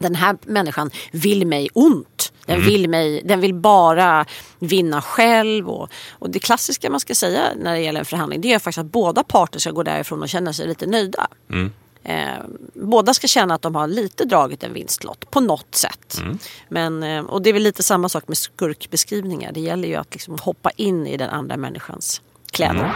den 0.00 0.14
här 0.14 0.36
människan 0.42 0.90
vill 1.12 1.46
mig 1.46 1.68
ont. 1.72 2.32
Den, 2.46 2.56
mm. 2.56 2.68
vill 2.68 2.88
mig, 2.88 3.22
den 3.24 3.40
vill 3.40 3.54
bara 3.54 4.26
vinna 4.58 5.02
själv. 5.02 5.68
Och, 5.70 5.88
och 6.10 6.30
det 6.30 6.38
klassiska 6.38 6.90
man 6.90 7.00
ska 7.00 7.14
säga 7.14 7.42
när 7.56 7.74
det 7.74 7.80
gäller 7.80 8.00
en 8.00 8.06
förhandling 8.06 8.40
det 8.40 8.52
är 8.52 8.58
faktiskt 8.58 8.78
att 8.78 8.92
båda 8.92 9.22
parter 9.22 9.58
ska 9.58 9.70
gå 9.70 9.82
därifrån 9.82 10.22
och 10.22 10.28
känna 10.28 10.52
sig 10.52 10.66
lite 10.66 10.86
nöjda. 10.86 11.28
Mm. 11.50 11.72
Eh, 12.04 12.44
båda 12.74 13.14
ska 13.14 13.26
känna 13.26 13.54
att 13.54 13.62
de 13.62 13.74
har 13.74 13.86
lite 13.86 14.24
dragit 14.24 14.64
en 14.64 14.72
vinstlott 14.72 15.30
på 15.30 15.40
något 15.40 15.74
sätt. 15.74 16.18
Mm. 16.20 16.38
Men, 16.68 17.02
eh, 17.02 17.24
och 17.24 17.42
det 17.42 17.50
är 17.50 17.54
väl 17.54 17.62
lite 17.62 17.82
samma 17.82 18.08
sak 18.08 18.28
med 18.28 18.36
skurkbeskrivningar. 18.36 19.52
Det 19.52 19.60
gäller 19.60 19.88
ju 19.88 19.94
att 19.94 20.12
liksom 20.12 20.38
hoppa 20.38 20.70
in 20.70 21.06
i 21.06 21.16
den 21.16 21.30
andra 21.30 21.56
människans 21.56 22.22
kläder. 22.50 22.92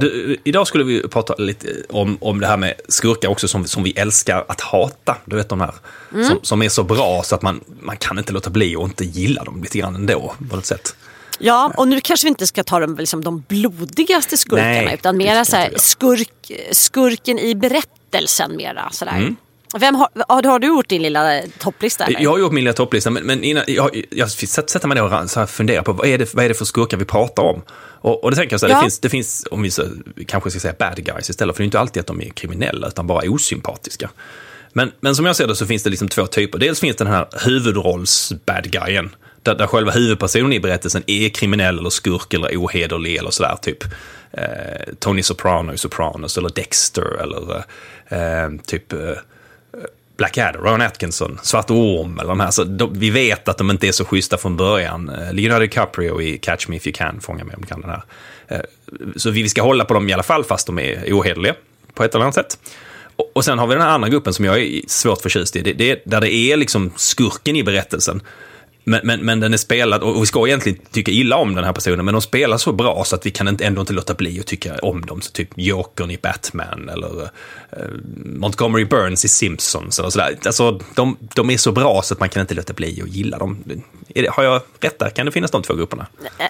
Du, 0.00 0.36
idag 0.44 0.66
skulle 0.66 0.84
vi 0.84 1.08
prata 1.08 1.34
lite 1.38 1.68
om, 1.88 2.18
om 2.20 2.40
det 2.40 2.46
här 2.46 2.56
med 2.56 2.74
skurkar 2.88 3.28
också 3.28 3.48
som, 3.48 3.64
som 3.64 3.82
vi 3.82 3.90
älskar 3.90 4.44
att 4.48 4.60
hata. 4.60 5.16
Du 5.24 5.36
vet 5.36 5.48
de 5.48 5.60
här 5.60 5.74
mm. 6.12 6.28
som, 6.28 6.38
som 6.42 6.62
är 6.62 6.68
så 6.68 6.82
bra 6.84 7.22
så 7.24 7.34
att 7.34 7.42
man, 7.42 7.60
man 7.80 7.96
kan 7.96 8.18
inte 8.18 8.32
låta 8.32 8.50
bli 8.50 8.76
att 8.76 8.82
inte 8.82 9.04
gilla 9.04 9.44
dem 9.44 9.62
lite 9.62 9.78
grann 9.78 9.94
ändå 9.94 10.34
på 10.50 10.56
något 10.56 10.66
sätt. 10.66 10.96
Ja, 11.38 11.72
och 11.76 11.88
nu 11.88 12.00
kanske 12.00 12.24
vi 12.24 12.28
inte 12.28 12.46
ska 12.46 12.64
ta 12.64 12.80
de, 12.80 12.96
liksom, 12.96 13.24
de 13.24 13.44
blodigaste 13.48 14.36
skurkarna 14.36 14.70
Nej, 14.70 14.94
utan 14.94 15.16
mera 15.16 15.44
så 15.44 15.56
här, 15.56 15.72
skurk, 15.76 16.50
skurken 16.72 17.38
i 17.38 17.54
berättelsen 17.54 18.56
mera 18.56 18.90
sådär. 18.90 19.16
Mm. 19.16 19.36
Vem 19.78 19.94
har, 19.94 20.08
har, 20.48 20.58
du 20.58 20.66
gjort 20.66 20.88
din 20.88 21.02
lilla 21.02 21.42
topplista? 21.58 22.04
Eller? 22.04 22.20
Jag 22.20 22.30
har 22.30 22.38
gjort 22.38 22.52
min 22.52 22.64
lilla 22.64 22.74
topplista, 22.74 23.10
men, 23.10 23.22
men 23.22 23.44
innan, 23.44 23.64
jag, 23.66 24.04
jag 24.10 24.30
sätter 24.30 24.88
mig 24.88 24.94
ner 24.94 25.22
och 25.22 25.30
så 25.30 25.46
funderar 25.46 25.82
på 25.82 25.92
vad 25.92 26.06
är, 26.06 26.18
det, 26.18 26.34
vad 26.34 26.44
är 26.44 26.48
det 26.48 26.54
för 26.54 26.64
skurkar 26.64 26.96
vi 26.96 27.04
pratar 27.04 27.42
om? 27.42 27.62
Och, 28.02 28.24
och 28.24 28.30
det 28.30 28.36
tänker 28.36 28.54
jag 28.54 28.60
så 28.60 28.66
här, 28.66 28.72
ja. 28.74 28.78
det, 28.78 28.82
finns, 28.82 28.98
det 28.98 29.08
finns, 29.08 29.46
om 29.50 29.62
vi 29.62 29.70
så, 29.70 29.82
kanske 30.26 30.50
ska 30.50 30.60
säga 30.60 30.74
bad 30.78 31.04
guys 31.04 31.30
istället, 31.30 31.56
för 31.56 31.62
det 31.62 31.64
är 31.64 31.66
inte 31.66 31.80
alltid 31.80 32.00
att 32.00 32.06
de 32.06 32.20
är 32.20 32.28
kriminella, 32.28 32.88
utan 32.88 33.06
bara 33.06 33.30
osympatiska. 33.30 34.10
Men, 34.72 34.92
men 35.00 35.16
som 35.16 35.26
jag 35.26 35.36
ser 35.36 35.46
det 35.46 35.56
så 35.56 35.66
finns 35.66 35.82
det 35.82 35.90
liksom 35.90 36.08
två 36.08 36.26
typer. 36.26 36.58
Dels 36.58 36.80
finns 36.80 36.96
det 36.96 37.04
den 37.04 37.12
här 37.12 37.28
huvudrolls-bad 37.44 38.70
guyen, 38.70 39.10
där, 39.42 39.54
där 39.54 39.66
själva 39.66 39.92
huvudpersonen 39.92 40.52
i 40.52 40.60
berättelsen 40.60 41.02
är 41.06 41.28
kriminell 41.28 41.78
eller 41.78 41.90
skurk 41.90 42.34
eller 42.34 42.56
ohederlig 42.56 43.16
eller 43.16 43.30
sådär, 43.30 43.56
typ 43.62 43.84
eh, 44.32 44.94
Tony 44.98 45.22
Soprano 45.22 45.72
i 45.72 45.78
Sopranos 45.78 46.38
eller 46.38 46.50
Dexter 46.54 47.22
eller 47.22 47.64
eh, 48.08 48.60
typ 48.66 48.92
eh, 48.92 48.98
Blackadder, 50.20 50.58
Ron 50.58 50.80
Atkinson, 50.80 51.38
Svart 51.42 51.70
Orm 51.70 52.18
eller 52.18 52.28
de 52.28 52.40
här. 52.40 52.50
Så 52.50 52.64
de, 52.64 52.98
vi 52.98 53.10
vet 53.10 53.48
att 53.48 53.58
de 53.58 53.70
inte 53.70 53.88
är 53.88 53.92
så 53.92 54.04
schyssta 54.04 54.36
från 54.36 54.56
början. 54.56 55.08
Eh, 55.08 55.32
Leonardo 55.32 55.60
DiCaprio 55.60 56.22
i 56.22 56.38
Catch 56.38 56.68
Me 56.68 56.76
If 56.76 56.86
You 56.86 56.94
Can, 56.94 57.20
Fånga 57.20 57.44
mig 57.44 57.56
om 57.56 57.60
du 57.62 57.66
kan 57.66 57.80
den 57.80 57.90
här. 57.90 58.02
Eh, 58.48 58.60
så 59.16 59.30
vi 59.30 59.48
ska 59.48 59.62
hålla 59.62 59.84
på 59.84 59.94
dem 59.94 60.08
i 60.08 60.12
alla 60.12 60.22
fall 60.22 60.44
fast 60.44 60.66
de 60.66 60.78
är 60.78 61.04
ohederliga 61.12 61.54
på 61.94 62.04
ett 62.04 62.14
eller 62.14 62.24
annat 62.24 62.34
sätt. 62.34 62.58
Och, 63.16 63.30
och 63.34 63.44
sen 63.44 63.58
har 63.58 63.66
vi 63.66 63.74
den 63.74 63.82
här 63.82 63.90
andra 63.90 64.08
gruppen 64.08 64.34
som 64.34 64.44
jag 64.44 64.58
är 64.58 64.80
svårt 64.86 65.22
förtjust 65.22 65.56
i. 65.56 65.60
Det, 65.62 65.72
det, 65.72 66.02
där 66.04 66.20
det 66.20 66.34
är 66.34 66.56
liksom 66.56 66.92
skurken 66.96 67.56
i 67.56 67.62
berättelsen. 67.62 68.22
Men, 68.84 69.00
men, 69.04 69.20
men 69.20 69.40
den 69.40 69.52
är 69.52 69.56
spelad, 69.56 70.02
och 70.02 70.22
vi 70.22 70.26
ska 70.26 70.46
egentligen 70.46 70.78
tycka 70.90 71.10
illa 71.10 71.36
om 71.36 71.54
den 71.54 71.64
här 71.64 71.72
personen, 71.72 72.04
men 72.04 72.14
de 72.14 72.22
spelar 72.22 72.56
så 72.56 72.72
bra 72.72 73.04
så 73.04 73.16
att 73.16 73.26
vi 73.26 73.30
kan 73.30 73.48
inte, 73.48 73.64
ändå 73.64 73.80
inte 73.80 73.92
låta 73.92 74.14
bli 74.14 74.40
att 74.40 74.46
tycka 74.46 74.78
om 74.82 75.06
dem. 75.06 75.20
Så 75.20 75.32
typ 75.32 75.48
Jokern 75.54 76.10
i 76.10 76.18
Batman 76.22 76.88
eller 76.88 77.22
eh, 77.22 77.88
Montgomery 78.24 78.84
Burns 78.84 79.24
i 79.24 79.28
Simpsons 79.28 79.98
eller 79.98 80.10
sådär. 80.10 80.38
Alltså, 80.44 80.80
de, 80.94 81.16
de 81.34 81.50
är 81.50 81.56
så 81.56 81.72
bra 81.72 82.02
så 82.02 82.14
att 82.14 82.20
man 82.20 82.28
kan 82.28 82.40
inte 82.40 82.54
låta 82.54 82.72
bli 82.72 83.02
att 83.02 83.08
gilla 83.08 83.38
dem. 83.38 83.64
Det, 84.14 84.28
har 84.30 84.44
jag 84.44 84.62
rätt 84.80 84.98
där? 84.98 85.10
Kan 85.10 85.26
det 85.26 85.32
finnas 85.32 85.50
de 85.50 85.62
två 85.62 85.74
grupperna? 85.74 86.06
Eh, 86.38 86.46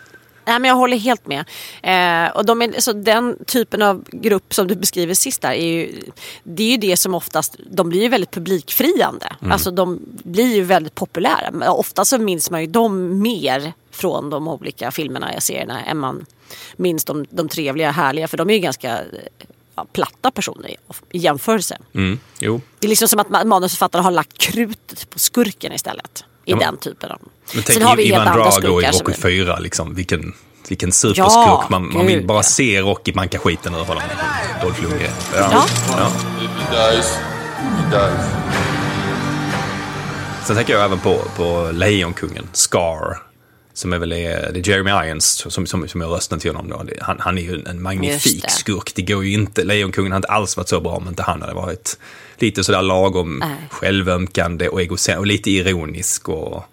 Nej, 0.50 0.58
men 0.58 0.68
jag 0.68 0.76
håller 0.76 0.96
helt 0.96 1.26
med. 1.26 1.44
Eh, 1.82 2.36
och 2.36 2.46
de 2.46 2.62
är, 2.62 2.80
så 2.80 2.92
den 2.92 3.44
typen 3.44 3.82
av 3.82 4.04
grupp 4.12 4.54
som 4.54 4.66
du 4.66 4.74
beskriver 4.74 5.14
sist 5.14 5.42
där, 5.42 5.50
är 5.50 5.66
ju, 5.66 6.02
det 6.42 6.62
är 6.62 6.70
ju 6.70 6.76
det 6.76 6.96
som 6.96 7.14
oftast, 7.14 7.56
de 7.70 7.88
blir 7.88 8.02
ju 8.02 8.08
väldigt 8.08 8.30
publikfriande. 8.30 9.36
Mm. 9.40 9.52
Alltså 9.52 9.70
de 9.70 10.00
blir 10.04 10.54
ju 10.54 10.62
väldigt 10.62 10.94
populära. 10.94 11.72
Ofta 11.72 12.04
så 12.04 12.18
minns 12.18 12.50
man 12.50 12.60
ju 12.60 12.66
dem 12.66 13.22
mer 13.22 13.72
från 13.90 14.30
de 14.30 14.48
olika 14.48 14.90
filmerna, 14.90 15.34
jag 15.34 15.42
serierna, 15.42 15.84
än 15.84 15.98
man 15.98 16.26
minns 16.76 17.04
de, 17.04 17.26
de 17.30 17.48
trevliga, 17.48 17.90
härliga. 17.90 18.28
För 18.28 18.36
de 18.36 18.50
är 18.50 18.54
ju 18.54 18.60
ganska 18.60 19.00
ja, 19.74 19.86
platta 19.92 20.30
personer 20.30 20.68
i, 20.68 20.76
i 21.10 21.18
jämförelse. 21.18 21.78
Mm. 21.94 22.18
Det 22.78 22.86
är 22.86 22.88
liksom 22.88 23.08
som 23.08 23.20
att 23.20 23.46
manusförfattaren 23.46 24.04
har 24.04 24.12
lagt 24.12 24.38
krutet 24.38 25.10
på 25.10 25.18
skurken 25.18 25.72
istället 25.72 26.24
i 26.44 26.50
ja, 26.50 26.58
den 26.58 26.76
typen 26.76 27.10
av... 27.10 27.20
Men 27.54 27.62
tänk 27.62 27.82
har 27.82 27.96
vi 27.96 28.08
Ivan 28.08 28.26
Drago 28.26 28.82
i 28.82 28.86
Rocky 28.86 29.12
4, 29.12 29.58
liksom, 29.58 29.94
vilken, 29.94 30.34
vilken 30.68 30.92
superskurk. 30.92 31.26
Ja, 31.34 31.66
man, 31.70 31.92
man 31.92 32.06
vill 32.06 32.26
bara 32.26 32.42
se 32.42 32.80
Rocky 32.80 33.12
manka 33.14 33.38
skiten 33.38 33.74
ur 33.74 33.78
honom. 33.78 34.02
Dolph 34.62 34.82
Lundgren. 34.82 35.10
Ja. 35.34 35.66
ja. 35.88 36.10
ja. 37.92 38.10
Sen 40.44 40.56
tänker 40.56 40.72
jag 40.72 40.84
även 40.84 40.98
på, 40.98 41.18
på 41.36 41.70
Lejonkungen, 41.72 42.48
Scar. 42.52 43.30
Som 43.72 43.92
är 43.92 43.98
väl 43.98 44.08
det 44.08 44.16
är 44.16 44.68
Jeremy 44.68 44.90
Irons 44.90 45.26
som, 45.26 45.66
som, 45.66 45.88
som 45.88 46.02
är 46.02 46.06
rösten 46.06 46.38
till 46.38 46.54
honom. 46.54 46.86
Då. 46.86 46.94
Han, 47.00 47.16
han 47.20 47.38
är 47.38 47.42
ju 47.42 47.62
en 47.66 47.82
magnifik 47.82 48.50
skurk. 48.50 48.92
Det 48.94 49.02
går 49.02 49.24
ju 49.24 49.32
inte, 49.32 49.64
Lejonkungen 49.64 50.12
har 50.12 50.16
inte 50.16 50.28
alls 50.28 50.56
varit 50.56 50.68
så 50.68 50.80
bra 50.80 50.92
om 50.92 51.08
inte 51.08 51.22
han 51.22 51.40
hade 51.40 51.54
varit 51.54 51.98
lite 52.38 52.64
sådär 52.64 52.82
lagom 52.82 53.42
äh. 53.42 53.48
självömkande 53.70 54.68
och 54.68 54.80
egocentrisk 54.80 55.20
och 55.20 55.26
lite 55.26 55.50
ironisk. 55.50 56.28
Och, 56.28 56.64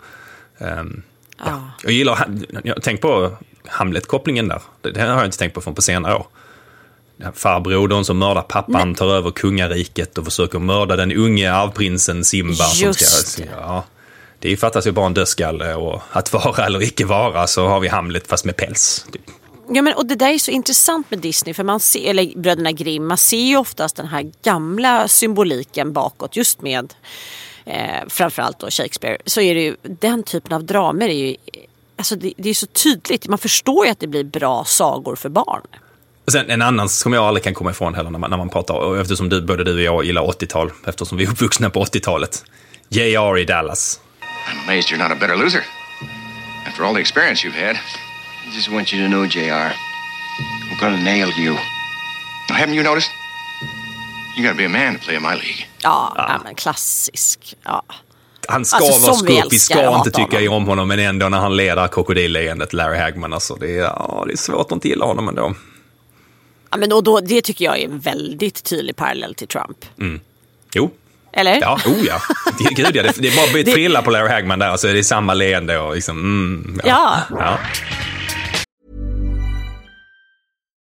um, 0.57 1.03
ja. 1.45 1.61
Jag 1.83 1.91
gillar, 1.91 2.27
jag 2.63 2.83
tänk 2.83 3.01
på 3.01 3.31
Hamlet-kopplingen 3.65 4.47
där. 4.47 4.61
Det 4.81 5.01
har 5.01 5.07
jag 5.07 5.25
inte 5.25 5.37
tänkt 5.37 5.53
på 5.53 5.61
från 5.61 5.75
på 5.75 5.81
senare 5.81 6.15
år. 6.15 6.27
Farbrodern 7.33 8.05
som 8.05 8.17
mördar 8.17 8.41
pappan, 8.41 8.95
tar 8.95 9.07
över 9.07 9.31
kungariket 9.31 10.17
och 10.17 10.25
försöker 10.25 10.59
mörda 10.59 10.95
den 10.95 11.11
unge 11.11 11.53
arvprinsen 11.53 12.25
Simba. 12.25 12.65
Just 12.75 13.27
ska, 13.27 13.43
ja, 13.45 13.83
det 14.39 14.57
fattas 14.57 14.87
ju 14.87 14.91
bara 14.91 15.05
en 15.05 15.13
dödskalle 15.13 15.75
och 15.75 16.01
att 16.11 16.33
vara 16.33 16.65
eller 16.65 16.83
icke 16.83 17.05
vara 17.05 17.47
så 17.47 17.67
har 17.67 17.79
vi 17.79 17.87
Hamlet 17.87 18.27
fast 18.27 18.45
med 18.45 18.55
päls. 18.55 19.05
Typ. 19.11 19.21
Ja, 19.69 19.81
men, 19.81 19.93
och 19.93 20.05
det 20.05 20.15
där 20.15 20.29
är 20.29 20.37
så 20.37 20.51
intressant 20.51 21.11
med 21.11 21.19
Disney, 21.19 21.53
för 21.53 21.63
man 21.63 21.79
ser, 21.79 22.09
eller 22.09 22.39
Bröderna 22.39 22.71
Grimm, 22.71 23.07
man 23.07 23.17
ser 23.17 23.37
ju 23.37 23.57
oftast 23.57 23.95
den 23.95 24.07
här 24.07 24.31
gamla 24.43 25.07
symboliken 25.07 25.93
bakåt 25.93 26.35
just 26.35 26.61
med 26.61 26.93
eh, 27.67 28.07
framförallt 28.07 28.59
då 28.59 28.69
Shakespeare. 28.69 29.17
Så 29.25 29.41
är 29.41 29.55
det 29.55 29.61
ju, 29.61 29.75
den 29.81 30.23
typen 30.23 30.53
av 30.53 30.63
dramer 30.63 31.09
är 31.09 31.13
ju, 31.13 31.35
alltså 31.95 32.15
det, 32.15 32.33
det 32.37 32.49
är 32.49 32.53
så 32.53 32.65
tydligt, 32.65 33.27
man 33.27 33.37
förstår 33.37 33.85
ju 33.85 33.91
att 33.91 33.99
det 33.99 34.07
blir 34.07 34.23
bra 34.23 34.65
sagor 34.65 35.15
för 35.15 35.29
barn. 35.29 35.61
Sen 36.31 36.49
en 36.49 36.61
annan 36.61 36.89
som 36.89 37.13
jag 37.13 37.23
aldrig 37.23 37.43
kan 37.43 37.53
komma 37.53 37.71
ifrån 37.71 37.95
heller 37.95 38.09
när 38.09 38.19
man, 38.19 38.29
när 38.29 38.37
man 38.37 38.49
pratar, 38.49 38.73
och 38.73 38.99
eftersom 38.99 39.29
du, 39.29 39.41
både 39.41 39.63
du 39.63 39.73
och 39.73 39.81
jag 39.81 40.05
gillar 40.05 40.21
80-tal, 40.21 40.71
eftersom 40.85 41.17
vi 41.17 41.23
är 41.23 41.29
uppvuxna 41.29 41.69
på 41.69 41.83
80-talet. 41.83 42.43
J.R. 42.89 43.37
i 43.37 43.45
Dallas. 43.45 43.99
I'm 44.21 44.63
amazed 44.63 44.91
you're 44.91 45.09
not 45.09 45.11
a 45.11 45.19
better 45.19 45.35
loser. 45.35 45.63
After 46.67 46.83
all 46.83 46.93
the 46.93 47.01
experience 47.01 47.47
you've 47.47 47.65
had. 47.67 47.75
I 47.75 48.55
just 48.55 48.71
want 48.71 48.93
you 48.93 49.03
to 49.03 49.09
know, 49.09 49.25
JR, 49.25 49.71
I'm 50.71 50.79
gonna 50.79 51.03
nail 51.03 51.29
you. 51.37 51.57
Haven't 52.49 52.75
you 52.75 52.83
noticed? 52.83 53.11
You 54.37 54.43
gotta 54.43 54.57
be 54.57 54.65
a 54.65 54.69
man 54.69 54.93
to 54.93 54.99
play 54.99 55.15
in 55.15 55.21
my 55.21 55.35
league. 55.35 55.65
Ja, 55.87 56.13
ja. 56.15 56.41
men 56.43 56.55
klassisk. 56.55 57.55
Ja. 57.63 57.83
Han 58.47 58.65
ska 58.65 58.77
alltså, 58.77 59.01
vara 59.01 59.17
skurk, 59.17 59.45
vi 59.49 59.59
ska 59.59 59.97
inte 59.97 60.11
tycka 60.11 60.37
honom. 60.37 60.53
om 60.53 60.65
honom, 60.65 60.87
men 60.87 60.99
ändå 60.99 61.29
när 61.29 61.39
han 61.39 61.55
leder 61.55 61.87
krokodilleendet, 61.87 62.73
Larry 62.73 62.97
Hagman, 62.97 63.33
alltså, 63.33 63.55
det, 63.55 63.77
är, 63.77 63.83
ja, 63.83 64.23
det 64.27 64.33
är 64.33 64.37
svårt 64.37 64.65
att 64.65 64.71
inte 64.71 64.87
gilla 64.87 65.05
honom 65.05 65.27
ändå. 65.27 65.53
Ja, 66.69 66.77
men 66.77 66.93
och 66.93 67.03
då, 67.03 67.19
det 67.19 67.41
tycker 67.41 67.65
jag 67.65 67.79
är 67.79 67.85
en 67.85 67.99
väldigt 67.99 68.63
tydlig 68.63 68.95
parallell 68.95 69.35
till 69.35 69.47
Trump. 69.47 69.85
Mm. 69.99 70.19
Jo, 70.73 70.91
eller? 71.33 71.61
Ja, 71.61 71.79
oh 71.85 72.05
ja. 72.05 72.21
Det, 72.57 72.63
gud, 72.63 72.95
ja. 72.95 73.03
Det, 73.03 73.13
det 73.17 73.27
är 73.27 73.35
bara 73.35 73.45
att 73.45 73.53
byta 73.53 73.71
frilla 73.71 74.01
på 74.05 74.11
Larry 74.11 74.29
Hagman 74.29 74.59
där, 74.59 74.77
så 74.77 74.87
är 74.87 74.93
det 74.93 75.03
samma 75.03 75.33
leende 75.33 75.79
och 75.79 75.95
liksom, 75.95 76.19
mm, 76.19 76.81
ja. 76.83 77.19
ja. 77.29 77.37
ja. 77.39 77.57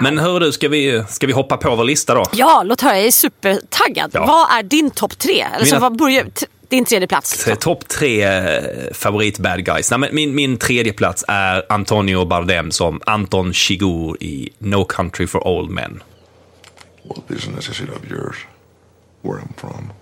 Men 0.00 0.18
hör 0.18 0.40
du, 0.40 0.52
ska 0.52 0.68
vi, 0.68 1.04
ska 1.08 1.26
vi 1.26 1.32
hoppa 1.32 1.56
på 1.56 1.76
vår 1.76 1.84
lista 1.84 2.14
då? 2.14 2.24
Ja, 2.32 2.62
låt 2.62 2.80
höra, 2.80 2.96
jag 2.96 3.06
är 3.06 3.10
supertaggad. 3.10 4.10
Ja. 4.14 4.26
Vad 4.26 4.58
är 4.58 4.62
din 4.62 4.90
topp 4.90 5.18
tre? 5.18 5.40
Eller 5.40 5.64
så, 5.64 5.78
vad 5.78 5.96
börjar, 5.96 6.26
din 6.68 6.84
tredje 6.84 7.08
plats? 7.08 7.48
Topp 7.60 7.88
tre 7.88 8.22
eh, 8.22 8.62
favorit 8.92 9.38
bad 9.38 9.64
guys. 9.64 9.90
Nej, 9.90 10.00
men 10.00 10.14
min, 10.14 10.34
min 10.34 10.56
tredje 10.56 10.92
plats 10.92 11.24
är 11.28 11.66
Antonio 11.68 12.24
Bardem 12.24 12.70
som 12.70 13.00
Anton 13.06 13.52
Chigurh 13.52 14.16
i 14.20 14.50
No 14.58 14.84
Country 14.84 15.26
for 15.26 15.46
Old 15.46 15.70
Men. 15.70 16.02
What 17.02 17.28
business 17.28 17.68
is 17.68 17.80
it 17.80 17.88
of 17.88 18.10
yours 18.10 18.36
where 19.22 19.38
I'm 19.40 19.54
from? 19.56 19.92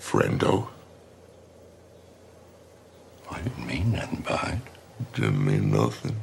Friendo? 0.00 0.62
I 3.30 3.34
didn't 3.42 3.66
mean 3.66 3.92
nothing 3.92 4.24
by 4.26 4.52
it. 4.54 5.14
Didn't 5.14 5.44
mean 5.44 5.70
nothing. 5.70 6.16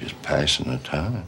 Just 0.00 0.22
passing 0.22 0.64
the 0.64 0.90
time. 0.90 1.22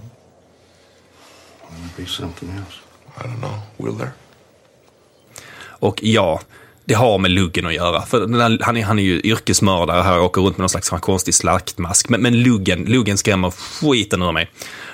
Will 1.63 1.79
there 1.81 2.05
be 2.05 2.07
something 2.07 2.51
else? 2.51 2.79
I 3.17 3.23
don't 3.23 3.41
know. 3.41 3.61
Will 3.77 3.99
there? 3.99 4.13
Och 5.81 6.03
ja, 6.03 6.41
det 6.85 6.95
har 6.95 7.19
med 7.19 7.31
luggen 7.31 7.67
att 7.67 7.75
göra. 7.75 8.03
För 8.03 8.21
han 8.65 8.77
är, 8.77 8.83
han 8.83 8.99
är 8.99 9.03
ju 9.03 9.21
yrkesmördare 9.21 10.03
här 10.03 10.19
och 10.19 10.25
åker 10.25 10.41
runt 10.43 10.57
med 10.57 10.63
någon 10.63 10.69
slags 10.69 10.91
konstig 10.91 11.35
slaktmask. 11.35 12.09
Men, 12.09 12.23
men 12.23 12.43
luggen, 12.43 12.85
luggen 12.85 13.19
skrämmer 13.19 13.51
skiten 13.51 14.23
ur 14.23 14.33
mig. 14.33 14.51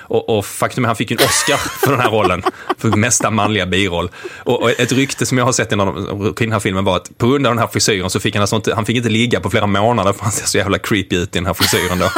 Och, 0.07 0.37
och 0.37 0.45
faktum 0.45 0.85
är 0.85 0.87
att 0.87 0.89
han 0.89 0.95
fick 0.95 1.11
en 1.11 1.17
Oscar 1.17 1.57
för 1.57 1.91
den 1.91 1.99
här 1.99 2.09
rollen, 2.09 2.43
för 2.77 2.89
mesta 2.89 3.31
manliga 3.31 3.65
biroll. 3.65 4.09
Och, 4.37 4.61
och 4.61 4.69
ett 4.69 4.91
rykte 4.91 5.25
som 5.25 5.37
jag 5.37 5.45
har 5.45 5.51
sett 5.51 5.71
i 5.71 5.75
den 5.75 6.51
här 6.51 6.59
filmen 6.59 6.85
var 6.85 6.95
att 6.95 7.17
på 7.17 7.27
grund 7.27 7.47
av 7.47 7.51
den 7.51 7.59
här 7.59 7.67
frisyren 7.67 8.09
så 8.09 8.19
fick 8.19 8.35
han 8.35 8.41
alltså 8.41 8.55
inte, 8.55 8.75
han 8.75 8.85
fick 8.85 8.97
inte 8.97 9.09
ligga 9.09 9.39
på 9.39 9.49
flera 9.49 9.67
månader 9.67 10.13
för 10.13 10.23
han 10.23 10.31
ser 10.31 10.45
så 10.45 10.57
jävla 10.57 10.77
creepy 10.77 11.15
ut 11.15 11.35
i 11.35 11.39
den 11.39 11.45
här 11.45 11.53
frisyren 11.53 11.99
då. 11.99 12.09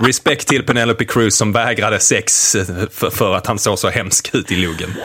Respekt 0.00 0.48
till 0.48 0.62
Penelope 0.62 1.04
Cruz 1.04 1.36
som 1.36 1.52
vägrade 1.52 2.00
sex 2.00 2.56
för, 2.90 3.10
för 3.10 3.34
att 3.34 3.46
han 3.46 3.58
såg 3.58 3.78
så 3.78 3.88
hemsk 3.88 4.34
ut 4.34 4.52
i 4.52 4.56
luggen. 4.56 4.94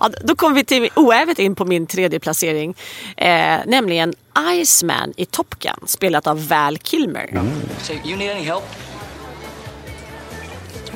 ja, 0.00 0.10
då 0.24 0.36
kommer 0.36 0.54
vi 0.54 0.64
till 0.64 0.88
oävet 0.94 1.38
in 1.38 1.54
på 1.54 1.64
min 1.64 1.86
tredje 1.86 2.20
placering. 2.20 2.74
Eh, 3.16 3.58
nämligen 3.66 4.14
Iceman 4.50 5.12
i 5.16 5.26
Top 5.26 5.54
Gun, 5.58 5.88
spelat 5.88 6.26
av 6.26 6.48
Val 6.48 6.78
Kilmer. 6.78 7.28
Mm. 7.30 7.50
So 7.82 7.92
you 7.92 8.16
need 8.16 8.30
any 8.30 8.44
help? 8.44 8.64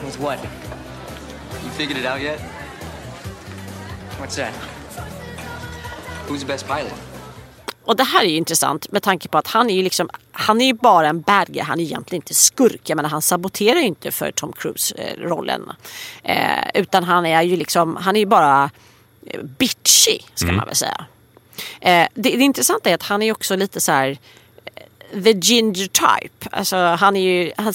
With 0.04 0.20
what? 0.20 0.38
You 1.64 1.70
figured 1.70 1.98
it 1.98 2.06
out 2.06 2.20
yet? 2.20 2.40
What's 4.20 4.36
that? 4.36 4.52
Who's 6.28 6.40
the 6.40 6.46
best 6.46 6.66
pilot? 6.66 7.11
Och 7.84 7.96
det 7.96 8.04
här 8.04 8.24
är 8.24 8.28
ju 8.28 8.36
intressant 8.36 8.92
med 8.92 9.02
tanke 9.02 9.28
på 9.28 9.38
att 9.38 9.46
han 9.46 9.70
är 9.70 9.74
ju 9.74 9.82
liksom, 9.82 10.10
han 10.32 10.60
är 10.60 10.66
ju 10.66 10.72
bara 10.72 11.08
en 11.08 11.20
bad 11.20 11.46
guy, 11.48 11.62
han 11.62 11.80
är 11.80 11.84
egentligen 11.84 12.22
inte 12.22 12.34
skurk. 12.34 12.80
Jag 12.84 12.96
menar 12.96 13.08
han 13.08 13.22
saboterar 13.22 13.80
ju 13.80 13.86
inte 13.86 14.10
för 14.10 14.32
Tom 14.32 14.52
Cruise-rollen. 14.52 15.72
Eh, 16.22 16.64
utan 16.74 17.04
han 17.04 17.26
är 17.26 17.42
ju 17.42 17.56
liksom, 17.56 17.96
han 17.96 18.16
är 18.16 18.20
ju 18.20 18.26
bara 18.26 18.70
eh, 19.26 19.42
bitchy 19.42 20.18
ska 20.34 20.46
mm. 20.46 20.56
man 20.56 20.66
väl 20.66 20.76
säga. 20.76 21.04
Eh, 21.80 22.06
det, 22.14 22.30
det 22.30 22.44
intressanta 22.44 22.90
är 22.90 22.94
att 22.94 23.02
han 23.02 23.22
är 23.22 23.32
också 23.32 23.56
lite 23.56 23.80
så 23.80 23.92
här 23.92 24.18
eh, 24.74 25.22
the 25.22 25.32
ginger 25.32 25.86
type. 25.86 26.48
Alltså 26.50 26.76
han 26.76 27.16
är 27.16 27.20
ju, 27.20 27.52
han, 27.56 27.74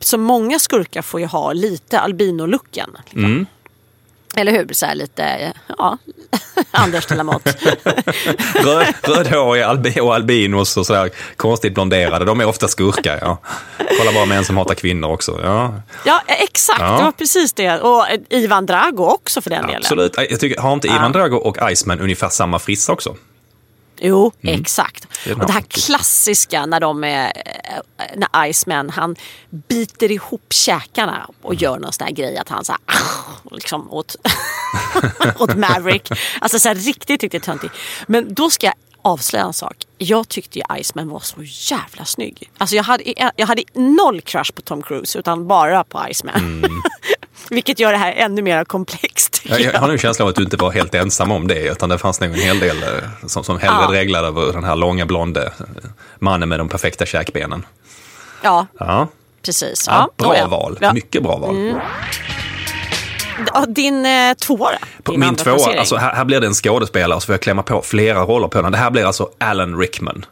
så 0.00 0.18
många 0.18 0.58
skurkar 0.58 1.02
får 1.02 1.20
ju 1.20 1.26
ha 1.26 1.52
lite 1.52 2.00
albino-looken. 2.00 2.90
Liksom. 3.04 3.24
Mm. 3.24 3.46
Eller 4.36 4.52
hur? 4.52 4.68
Så 4.72 4.86
här 4.86 4.94
lite, 4.94 5.52
ja, 5.78 5.98
Anders 6.70 7.06
till. 7.06 7.16
Röd, 8.54 8.94
rödhåriga 9.02 9.66
albi 9.66 10.00
och 10.00 10.14
albinos 10.14 10.76
och 10.76 10.86
sådär 10.86 11.10
konstigt 11.36 11.74
blonderade, 11.74 12.24
de 12.24 12.40
är 12.40 12.46
ofta 12.46 12.68
skurkar. 12.68 13.18
Ja. 13.20 13.38
Kolla 13.98 14.12
bara 14.12 14.26
män 14.26 14.44
som 14.44 14.56
hatar 14.56 14.74
kvinnor 14.74 15.08
också. 15.08 15.40
Ja, 15.44 15.74
ja 16.04 16.20
exakt, 16.26 16.80
ja. 16.80 16.96
det 16.96 17.04
var 17.04 17.12
precis 17.12 17.52
det. 17.52 17.80
Och 17.80 18.06
Ivan 18.30 18.66
Drago 18.66 19.04
också 19.04 19.40
för 19.40 19.50
den 19.50 19.62
delen. 19.62 19.76
Absolut. 19.76 20.16
Jag 20.30 20.40
tycker, 20.40 20.60
har 20.60 20.72
inte 20.72 20.88
Ivan 20.88 21.12
Drago 21.12 21.36
och 21.36 21.72
Iceman 21.72 22.00
ungefär 22.00 22.28
samma 22.28 22.58
frissa 22.58 22.92
också? 22.92 23.16
Jo, 24.06 24.32
mm. 24.42 24.60
exakt. 24.60 25.06
Det 25.24 25.34
och 25.34 25.46
det 25.46 25.52
här 25.52 25.64
klassiska 25.68 26.66
när 26.66 26.80
de 26.80 27.04
är, 27.04 27.32
när 28.16 28.46
Iceman 28.46 28.90
han 28.90 29.16
biter 29.50 30.10
ihop 30.12 30.52
käkarna 30.52 31.30
och 31.42 31.52
mm. 31.52 31.62
gör 31.62 31.78
någon 31.78 31.92
sån 31.92 32.06
här 32.06 32.14
grej 32.14 32.36
att 32.36 32.48
han 32.48 32.64
så 32.64 32.72
här, 32.72 32.80
liksom 33.50 33.92
åt, 33.92 34.16
åt 35.38 35.56
Maverick. 35.56 36.08
Alltså 36.40 36.58
så 36.58 36.68
här, 36.68 36.74
riktigt, 36.74 37.22
riktigt 37.22 37.42
töntig. 37.42 37.70
Men 38.06 38.34
då 38.34 38.50
ska 38.50 38.66
jag 38.66 38.74
avslöja 39.02 39.44
en 39.44 39.52
sak. 39.52 39.76
Jag 39.98 40.28
tyckte 40.28 40.58
ju 40.58 40.64
Iceman 40.80 41.08
var 41.08 41.20
så 41.20 41.42
jävla 41.42 42.04
snygg. 42.04 42.50
Alltså 42.58 42.76
jag 42.76 42.84
hade, 42.84 43.32
jag 43.36 43.46
hade 43.46 43.62
noll 43.74 44.20
crush 44.20 44.52
på 44.52 44.62
Tom 44.62 44.82
Cruise 44.82 45.18
utan 45.18 45.46
bara 45.46 45.84
på 45.84 46.06
Iceman. 46.10 46.36
Mm. 46.36 46.70
Vilket 47.50 47.78
gör 47.78 47.92
det 47.92 47.98
här 47.98 48.12
ännu 48.12 48.42
mer 48.42 48.64
komplext. 48.64 49.42
Jag, 49.44 49.60
jag 49.60 49.80
har 49.80 49.88
nu 49.88 49.98
känslan 49.98 50.26
av 50.26 50.30
att 50.30 50.36
du 50.36 50.42
inte 50.42 50.56
var 50.56 50.72
helt 50.72 50.94
ensam 50.94 51.30
om 51.30 51.48
det, 51.48 51.68
utan 51.68 51.88
det 51.88 51.98
fanns 51.98 52.20
nog 52.20 52.30
en 52.30 52.40
hel 52.40 52.58
del 52.58 52.82
eh, 52.82 53.26
som, 53.26 53.44
som 53.44 53.58
hellre 53.58 53.82
ja. 53.82 53.92
reglade 53.92 54.28
över 54.28 54.52
den 54.52 54.64
här 54.64 54.76
långa 54.76 55.06
blonde 55.06 55.52
mannen 56.18 56.48
med 56.48 56.60
de 56.60 56.68
perfekta 56.68 57.06
käkbenen. 57.06 57.66
Ja, 58.42 58.66
ja. 58.78 59.08
precis. 59.42 59.84
Ja, 59.86 60.10
bra 60.16 60.36
ja. 60.36 60.46
val, 60.46 60.78
mycket 60.94 61.22
bra 61.22 61.36
val. 61.36 61.56
Mm. 61.56 61.76
Din 63.68 64.06
eh, 64.06 64.34
tvåa 64.34 64.70
Din 65.04 65.20
Min 65.20 65.34
tvåa, 65.34 65.78
alltså 65.78 65.96
här, 65.96 66.14
här, 66.14 66.24
blir 66.24 66.40
det 66.40 66.46
en 66.46 66.54
skådespelare 66.54 67.20
så 67.20 67.26
får 67.26 67.32
jag 67.32 67.40
klämma 67.40 67.62
på 67.62 67.82
flera 67.82 68.20
roller 68.20 68.48
på 68.48 68.62
den. 68.62 68.72
Det 68.72 68.78
här 68.78 68.90
blir 68.90 69.04
alltså 69.04 69.28
Alan 69.40 69.78
Rickman. 69.78 70.24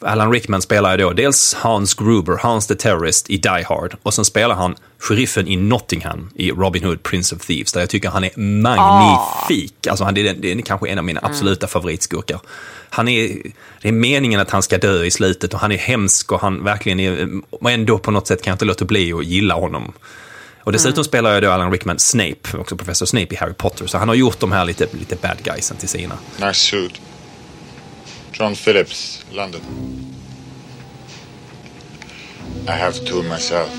Alan 0.00 0.32
Rickman 0.32 0.62
spelar 0.62 0.98
ju 0.98 1.04
då 1.04 1.12
dels 1.12 1.54
Hans 1.54 1.94
Gruber, 1.94 2.38
Hans 2.42 2.66
the 2.66 2.74
Terrorist 2.74 3.30
i 3.30 3.36
Die 3.36 3.64
Hard 3.68 3.96
och 4.02 4.14
sen 4.14 4.24
spelar 4.24 4.54
han 4.54 4.74
sheriffen 4.98 5.48
i 5.48 5.56
Nottingham 5.56 6.30
i 6.34 6.50
Robin 6.50 6.84
Hood, 6.84 7.02
Prince 7.02 7.34
of 7.36 7.46
Thieves, 7.46 7.72
där 7.72 7.80
jag 7.80 7.90
tycker 7.90 8.08
han 8.08 8.24
är 8.24 8.30
magnifik. 8.36 9.74
Oh. 9.86 9.90
Alltså 9.90 10.04
han, 10.04 10.14
det, 10.14 10.28
är, 10.28 10.34
det 10.34 10.52
är 10.52 10.60
kanske 10.60 10.88
en 10.88 10.98
av 10.98 11.04
mina 11.04 11.20
mm. 11.20 11.30
absoluta 11.30 11.66
favoritskurkar. 11.66 12.40
Han 12.90 13.08
är, 13.08 13.28
det 13.82 13.88
är 13.88 13.92
meningen 13.92 14.40
att 14.40 14.50
han 14.50 14.62
ska 14.62 14.78
dö 14.78 15.04
i 15.04 15.10
slutet 15.10 15.54
och 15.54 15.60
han 15.60 15.72
är 15.72 15.78
hemsk 15.78 16.32
och 16.32 16.40
han 16.40 16.64
verkligen 16.64 17.00
är, 17.00 17.28
och 17.50 17.70
ändå 17.70 17.98
på 17.98 18.10
något 18.10 18.26
sätt 18.26 18.42
kan 18.42 18.50
jag 18.50 18.54
inte 18.54 18.64
låta 18.64 18.84
bli 18.84 19.12
att 19.12 19.24
gilla 19.24 19.54
honom. 19.54 19.92
Och 20.64 20.72
dessutom 20.72 20.94
mm. 20.94 21.04
spelar 21.04 21.34
jag 21.34 21.42
då 21.42 21.50
Alan 21.50 21.72
Rickman 21.72 21.98
Snape, 21.98 22.58
också 22.58 22.76
professor 22.76 23.06
Snape 23.06 23.34
i 23.34 23.36
Harry 23.36 23.54
Potter, 23.54 23.86
så 23.86 23.98
han 23.98 24.08
har 24.08 24.14
gjort 24.14 24.40
de 24.40 24.52
här 24.52 24.64
lite, 24.64 24.86
lite 24.92 25.16
bad 25.16 25.36
guysen 25.42 25.76
till 25.76 25.88
sina. 25.88 26.14
Nice 26.40 26.54
suit. 26.54 27.00
John 28.38 28.54
Phillips, 28.54 29.24
London. 29.32 29.60
I 32.68 32.72
have 32.72 33.04
two 33.06 33.22
myself. 33.22 33.70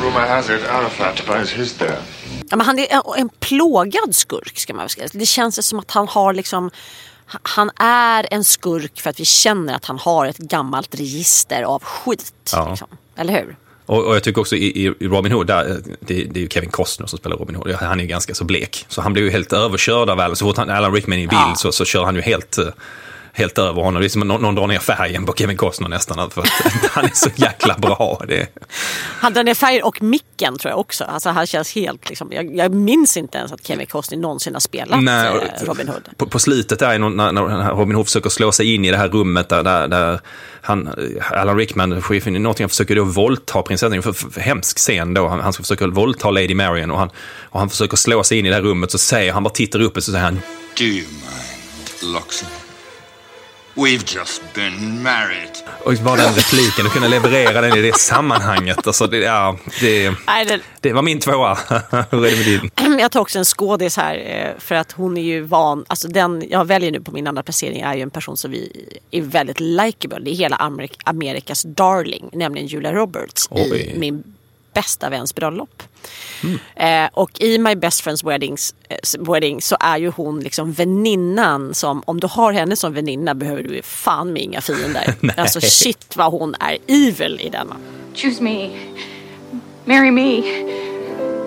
Rumor 0.00 0.26
has 0.26 0.50
it 0.50 0.62
Arafat 0.68 1.26
buys 1.26 1.52
his 1.52 1.72
there. 1.72 2.02
Ja, 2.50 2.56
men 2.56 2.66
han 2.66 2.78
är 2.78 2.86
en, 2.90 3.02
en 3.16 3.28
plågad 3.28 4.14
skurk 4.14 4.58
ska 4.58 4.74
man 4.74 4.88
säga. 4.88 5.08
Det 5.12 5.26
känns 5.26 5.66
som 5.66 5.78
att 5.78 5.90
han 5.90 6.08
har 6.08 6.34
liksom 6.34 6.70
han 7.26 7.70
är 7.76 8.26
en 8.30 8.44
skurk 8.44 9.00
för 9.00 9.10
att 9.10 9.20
vi 9.20 9.24
känner 9.24 9.74
att 9.74 9.84
han 9.84 9.98
har 9.98 10.26
ett 10.26 10.38
gammalt 10.38 10.94
register 10.94 11.62
av 11.62 11.82
skit. 11.82 12.52
Ja. 12.52 12.70
Liksom. 12.70 12.88
Eller 13.16 13.32
hur? 13.32 13.56
Och, 13.86 14.04
och, 14.04 14.14
jag 14.14 14.22
tycker 14.22 14.40
också 14.40 14.56
i, 14.56 14.86
i 14.86 14.88
Robin 14.88 15.32
Hood, 15.32 15.46
där, 15.46 15.80
det, 16.00 16.24
det 16.24 16.38
är 16.38 16.42
ju 16.42 16.48
Kevin 16.48 16.70
Costner 16.70 17.06
som 17.06 17.18
spelar 17.18 17.36
Robin 17.36 17.56
Hood, 17.56 17.72
han 17.72 18.00
är 18.00 18.04
ju 18.04 18.08
ganska 18.08 18.34
så 18.34 18.44
blek. 18.44 18.86
Så 18.88 19.00
han 19.00 19.12
blir 19.12 19.22
ju 19.22 19.30
helt 19.30 19.52
överkörd 19.52 20.10
av 20.10 20.20
Alan, 20.20 20.36
så 20.36 20.44
fort 20.44 20.56
han, 20.56 20.70
Alan 20.70 20.92
Rickman 20.92 21.18
är 21.18 21.22
i 21.22 21.26
bild 21.26 21.40
ja. 21.40 21.54
så, 21.56 21.72
så 21.72 21.84
kör 21.84 22.04
han 22.04 22.14
ju 22.14 22.20
helt 22.20 22.58
eh, 22.58 22.66
helt 23.36 23.58
över 23.58 23.82
honom. 23.82 24.00
Det 24.00 24.06
är 24.06 24.08
som 24.08 24.22
att 24.22 24.40
någon, 24.40 24.54
drar 24.54 24.66
ner 24.66 24.78
färgen 24.78 25.26
på 25.26 25.32
Kevin 25.32 25.56
Costner 25.56 25.88
nästan. 25.88 26.30
För 26.30 26.40
att 26.42 26.48
han 26.90 27.04
är 27.04 27.10
så 27.14 27.30
jäkla 27.34 27.74
bra. 27.78 28.22
Det... 28.28 28.46
Han 29.20 29.32
drar 29.32 29.44
ner 29.44 29.54
färgen 29.54 29.82
och 29.82 30.02
micken 30.02 30.58
tror 30.58 30.70
jag 30.70 30.78
också. 30.78 31.04
Alltså 31.04 31.30
han 31.30 31.46
känns 31.46 31.74
helt 31.74 32.08
liksom, 32.08 32.32
jag, 32.32 32.56
jag 32.56 32.74
minns 32.74 33.16
inte 33.16 33.38
ens 33.38 33.52
att 33.52 33.66
Kevin 33.66 33.86
Costner 33.86 34.18
någonsin 34.18 34.52
har 34.52 34.60
spelat 34.60 35.02
Nej, 35.02 35.26
eh, 35.26 35.64
Robin 35.64 35.88
Hood. 35.88 36.08
På, 36.16 36.26
på 36.26 36.38
slutet 36.38 36.78
där 36.78 36.98
när, 36.98 37.32
när 37.32 37.70
Robin 37.74 37.94
Hood 37.96 38.06
försöker 38.06 38.30
slå 38.30 38.52
sig 38.52 38.74
in 38.74 38.84
i 38.84 38.90
det 38.90 38.96
här 38.96 39.08
rummet 39.08 39.48
där, 39.48 39.62
där, 39.62 39.88
där 39.88 40.20
han, 40.60 40.90
Alan 41.30 41.56
Rickman, 41.56 42.02
chefen 42.02 42.36
i 42.36 42.38
Nottingham, 42.38 42.68
försöker 42.68 42.96
då 42.96 43.04
våldta 43.04 43.62
prinsessan. 43.62 44.02
För, 44.02 44.12
för, 44.12 44.30
för 44.30 44.40
hemsk 44.40 44.78
scen 44.78 45.14
då. 45.14 45.28
Han, 45.28 45.40
han 45.40 45.52
försöker 45.52 45.86
våldta 45.86 46.30
Lady 46.30 46.54
Marian 46.54 46.90
och 46.90 46.98
han, 46.98 47.10
och 47.42 47.60
han 47.60 47.70
försöker 47.70 47.96
slå 47.96 48.22
sig 48.22 48.38
in 48.38 48.46
i 48.46 48.48
det 48.48 48.54
här 48.54 48.62
rummet. 48.62 48.90
Så 48.90 48.98
säger 48.98 49.32
han, 49.32 49.42
bara 49.42 49.50
tittar 49.50 49.80
upp 49.80 49.96
och 49.96 50.02
så 50.02 50.12
säger 50.12 50.24
han 50.24 50.40
Do 50.78 50.84
you 50.84 51.06
mind, 51.06 52.14
Loxley? 52.14 52.63
We've 53.74 54.16
just 54.16 54.42
been 54.54 55.02
married. 55.02 55.50
Och 55.84 55.94
bara 56.04 56.16
den 56.16 56.34
repliken, 56.34 56.86
att 56.86 56.92
kunna 56.92 57.08
leverera 57.08 57.60
den 57.60 57.78
i 57.78 57.82
det 57.82 57.96
sammanhanget. 57.96 58.86
Alltså 58.86 59.06
det, 59.06 59.18
ja, 59.18 59.58
det, 59.80 60.14
Nej, 60.26 60.44
det, 60.44 60.60
det 60.80 60.92
var 60.92 61.02
min 61.02 61.20
tvåa. 61.20 61.54
Hur 62.10 62.26
är 62.26 62.30
det 62.30 62.36
med 62.36 62.46
din? 62.46 62.98
Jag 63.00 63.12
tar 63.12 63.20
också 63.20 63.38
en 63.38 63.44
skådis 63.44 63.96
här 63.96 64.16
eh, 64.16 64.60
för 64.60 64.74
att 64.74 64.92
hon 64.92 65.16
är 65.16 65.22
ju 65.22 65.40
van, 65.40 65.84
alltså 65.86 66.08
den 66.08 66.44
jag 66.50 66.64
väljer 66.64 66.90
nu 66.90 67.00
på 67.00 67.12
min 67.12 67.26
andra 67.26 67.42
placering 67.42 67.80
är 67.80 67.94
ju 67.94 68.02
en 68.02 68.10
person 68.10 68.36
som 68.36 68.50
vi 68.50 68.90
är 69.10 69.22
väldigt 69.22 69.60
likeable. 69.60 70.20
Det 70.24 70.30
är 70.30 70.34
hela 70.34 70.56
Amerik 70.56 70.98
Amerikas 71.04 71.62
darling, 71.62 72.28
nämligen 72.32 72.66
Julia 72.66 72.92
Roberts 72.92 73.48
Oj. 73.50 73.92
i 73.94 73.98
min 73.98 74.33
bästa 74.74 75.10
väns 75.10 75.34
bröllop. 75.34 75.82
Mm. 76.42 76.58
Eh, 76.76 77.10
och 77.12 77.40
i 77.40 77.58
My 77.58 77.74
Best 77.74 78.00
Friends 78.00 78.24
weddings, 78.24 78.74
eh, 78.88 79.32
Wedding 79.32 79.62
så 79.62 79.76
är 79.80 79.98
ju 79.98 80.08
hon 80.08 80.40
liksom 80.40 80.72
väninnan 80.72 81.74
som, 81.74 82.02
om 82.06 82.20
du 82.20 82.26
har 82.26 82.52
henne 82.52 82.76
som 82.76 82.92
väninna 82.92 83.34
behöver 83.34 83.62
du 83.62 83.82
fan 83.82 84.32
med 84.32 84.42
inga 84.42 84.60
fiender. 84.60 85.14
alltså 85.36 85.60
shit 85.60 86.16
vad 86.16 86.32
hon 86.32 86.54
är 86.60 86.78
evil 86.86 87.40
i 87.42 87.48
denna. 87.48 87.76
Choose 88.14 88.42
me. 88.42 88.70
Marry 89.84 90.10
me. 90.10 90.42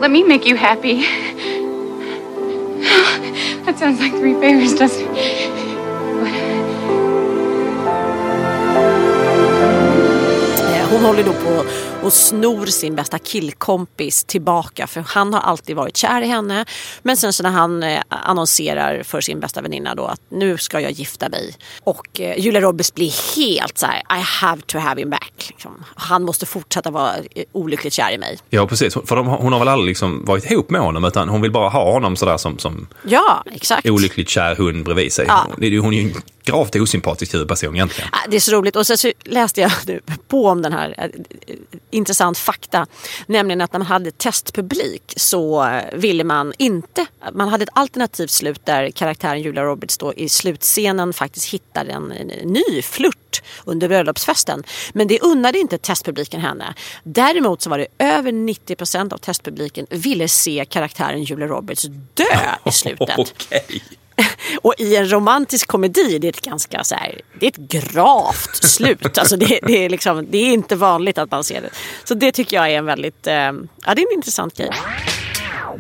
Let 0.02 0.12
me 0.12 0.24
make 0.24 0.50
you 0.50 0.58
happy. 0.58 1.02
That 3.66 3.80
sounds 3.80 4.02
like 4.02 4.12
three 4.12 4.34
bears, 4.34 4.74
doesn't 4.80 5.18
it? 5.18 5.52
Hon 10.92 11.06
håller 11.06 11.24
då 11.24 11.34
på 11.34 11.64
Hon 12.08 12.12
snor 12.12 12.66
sin 12.66 12.96
bästa 12.96 13.20
killkompis 13.20 14.24
tillbaka 14.24 14.88
för 14.88 15.02
han 15.08 15.34
har 15.34 15.42
alltid 15.42 15.76
varit 15.76 15.98
kär 15.98 16.22
i 16.22 16.28
henne. 16.28 16.66
Men 17.02 17.18
sen 17.18 17.34
så 17.34 17.44
när 17.44 17.50
han 17.50 17.84
eh, 17.84 18.02
annonserar 18.10 19.04
för 19.04 19.22
sin 19.22 19.40
bästa 19.40 19.62
väninna 19.62 19.96
då 19.96 20.06
att 20.06 20.22
nu 20.30 20.58
ska 20.58 20.80
jag 20.82 20.92
gifta 20.92 21.30
mig. 21.30 21.56
Och 21.84 22.20
eh, 22.20 22.40
Julia 22.40 22.62
Roberts 22.62 22.94
blir 22.94 23.36
helt 23.36 23.78
så 23.78 23.86
här, 23.86 24.00
I 24.20 24.22
have 24.22 24.62
to 24.62 24.78
have 24.78 25.02
him 25.02 25.10
back. 25.10 25.48
Liksom. 25.50 25.84
Han 25.96 26.24
måste 26.24 26.46
fortsätta 26.46 26.92
vara 26.92 27.12
eh, 27.36 27.44
olyckligt 27.52 27.94
kär 27.94 28.12
i 28.12 28.18
mig. 28.18 28.38
Ja, 28.50 28.68
precis. 28.68 28.94
För 29.06 29.16
de, 29.16 29.28
hon 29.28 29.52
har 29.54 29.60
väl 29.60 29.68
aldrig 29.68 29.88
liksom 29.88 30.26
varit 30.26 30.52
ihop 30.52 30.70
med 30.70 30.82
honom, 30.82 31.06
utan 31.06 31.30
hon 31.30 31.42
vill 31.42 31.52
bara 31.52 31.70
ha 31.70 31.92
honom 31.92 32.16
sådär 32.16 32.38
som, 32.38 32.58
som 32.60 32.88
Ja, 33.04 33.44
exakt. 33.52 33.90
olyckligt 33.90 34.30
kär 34.30 34.56
hund 34.56 34.84
bredvid 34.86 35.14
sig. 35.14 35.26
Ja. 35.28 35.48
Ju- 35.62 35.80
Hon 35.80 35.94
är 35.94 35.98
ju 36.02 36.04
en 36.12 36.22
gravt 36.48 36.76
osympatisk 36.76 37.34
huvudperson 37.34 37.76
egentligen. 37.76 38.10
Ah, 38.14 38.28
Det 38.30 38.36
är 38.36 38.40
så 38.40 38.52
roligt. 38.52 38.76
Och 38.76 38.88
sen 38.88 38.98
så 38.98 39.12
läste 39.24 39.62
jag 39.62 39.72
på 40.28 40.48
om 40.48 40.62
den 40.62 40.74
här 40.74 40.96
eh, 40.98 41.56
intressant 41.92 42.38
fakta. 42.38 42.88
Nämligen 43.26 43.62
att 43.62 43.74
när 43.74 43.80
man 43.80 43.88
hade 43.88 44.12
testpublik 44.12 45.14
så 45.16 45.70
ville 45.94 46.24
man 46.24 46.54
inte, 46.58 47.06
man 47.34 47.48
hade 47.48 47.64
ett 47.64 47.70
alternativt 47.74 48.32
slut 48.32 48.66
där 48.66 48.92
karaktären 48.92 49.42
Julia 49.42 49.64
Roberts 49.64 49.98
då 49.98 50.14
i 50.14 50.30
slutscenen 50.30 51.14
faktiskt 51.14 51.46
hittar 51.54 51.86
en, 51.86 52.08
ny 52.44 52.82
flört 52.82 53.42
under 53.66 53.88
bröllopsfesten. 53.88 54.64
Men 54.94 55.08
det 55.08 55.20
unnade 55.20 55.60
inte 55.60 55.78
testpubliken 55.78 56.42
henne. 56.42 56.74
Däremot 57.04 57.62
så 57.62 57.70
var 57.70 57.78
det 57.78 57.88
över 58.00 58.32
90% 58.32 59.14
av 59.14 59.18
testpubliken 59.18 59.88
ville 59.90 60.28
se 60.28 60.66
karaktären 60.70 61.24
Julia 61.24 61.48
Roberts 61.48 61.86
dö 62.14 62.24
i 62.66 62.72
slutet. 62.72 63.10
Okej. 63.18 63.82
Och 64.62 64.74
i 64.78 64.96
en 64.96 65.12
romantisk 65.12 65.68
komedi, 65.68 66.20
det 66.20 66.28
är 66.28 66.30
ett 66.30 66.42
ganska 66.42 66.84
så 66.84 66.96
här, 66.96 67.22
det 67.40 67.46
är 67.46 67.50
ett 67.50 67.58
gravt 67.58 68.64
slut. 68.64 69.18
Alltså 69.18 69.38
det, 69.38 69.60
det, 69.64 69.86
är 69.86 69.90
liksom, 69.90 70.28
det 70.30 70.38
är 70.38 70.54
inte 70.54 70.76
vanligt 70.76 71.18
att 71.18 71.32
man 71.32 71.44
ser 71.44 71.62
det. 71.62 71.70
Så 72.04 72.14
det 72.14 72.32
tycker 72.32 72.58
jag 72.58 72.72
är 72.72 72.78
en 72.78 72.86
väldigt, 72.86 73.28
eh, 73.28 73.34
ja 73.34 73.52
det 73.86 74.02
är 74.02 74.12
en 74.12 74.16
intressant 74.16 74.58
grej. 74.58 74.72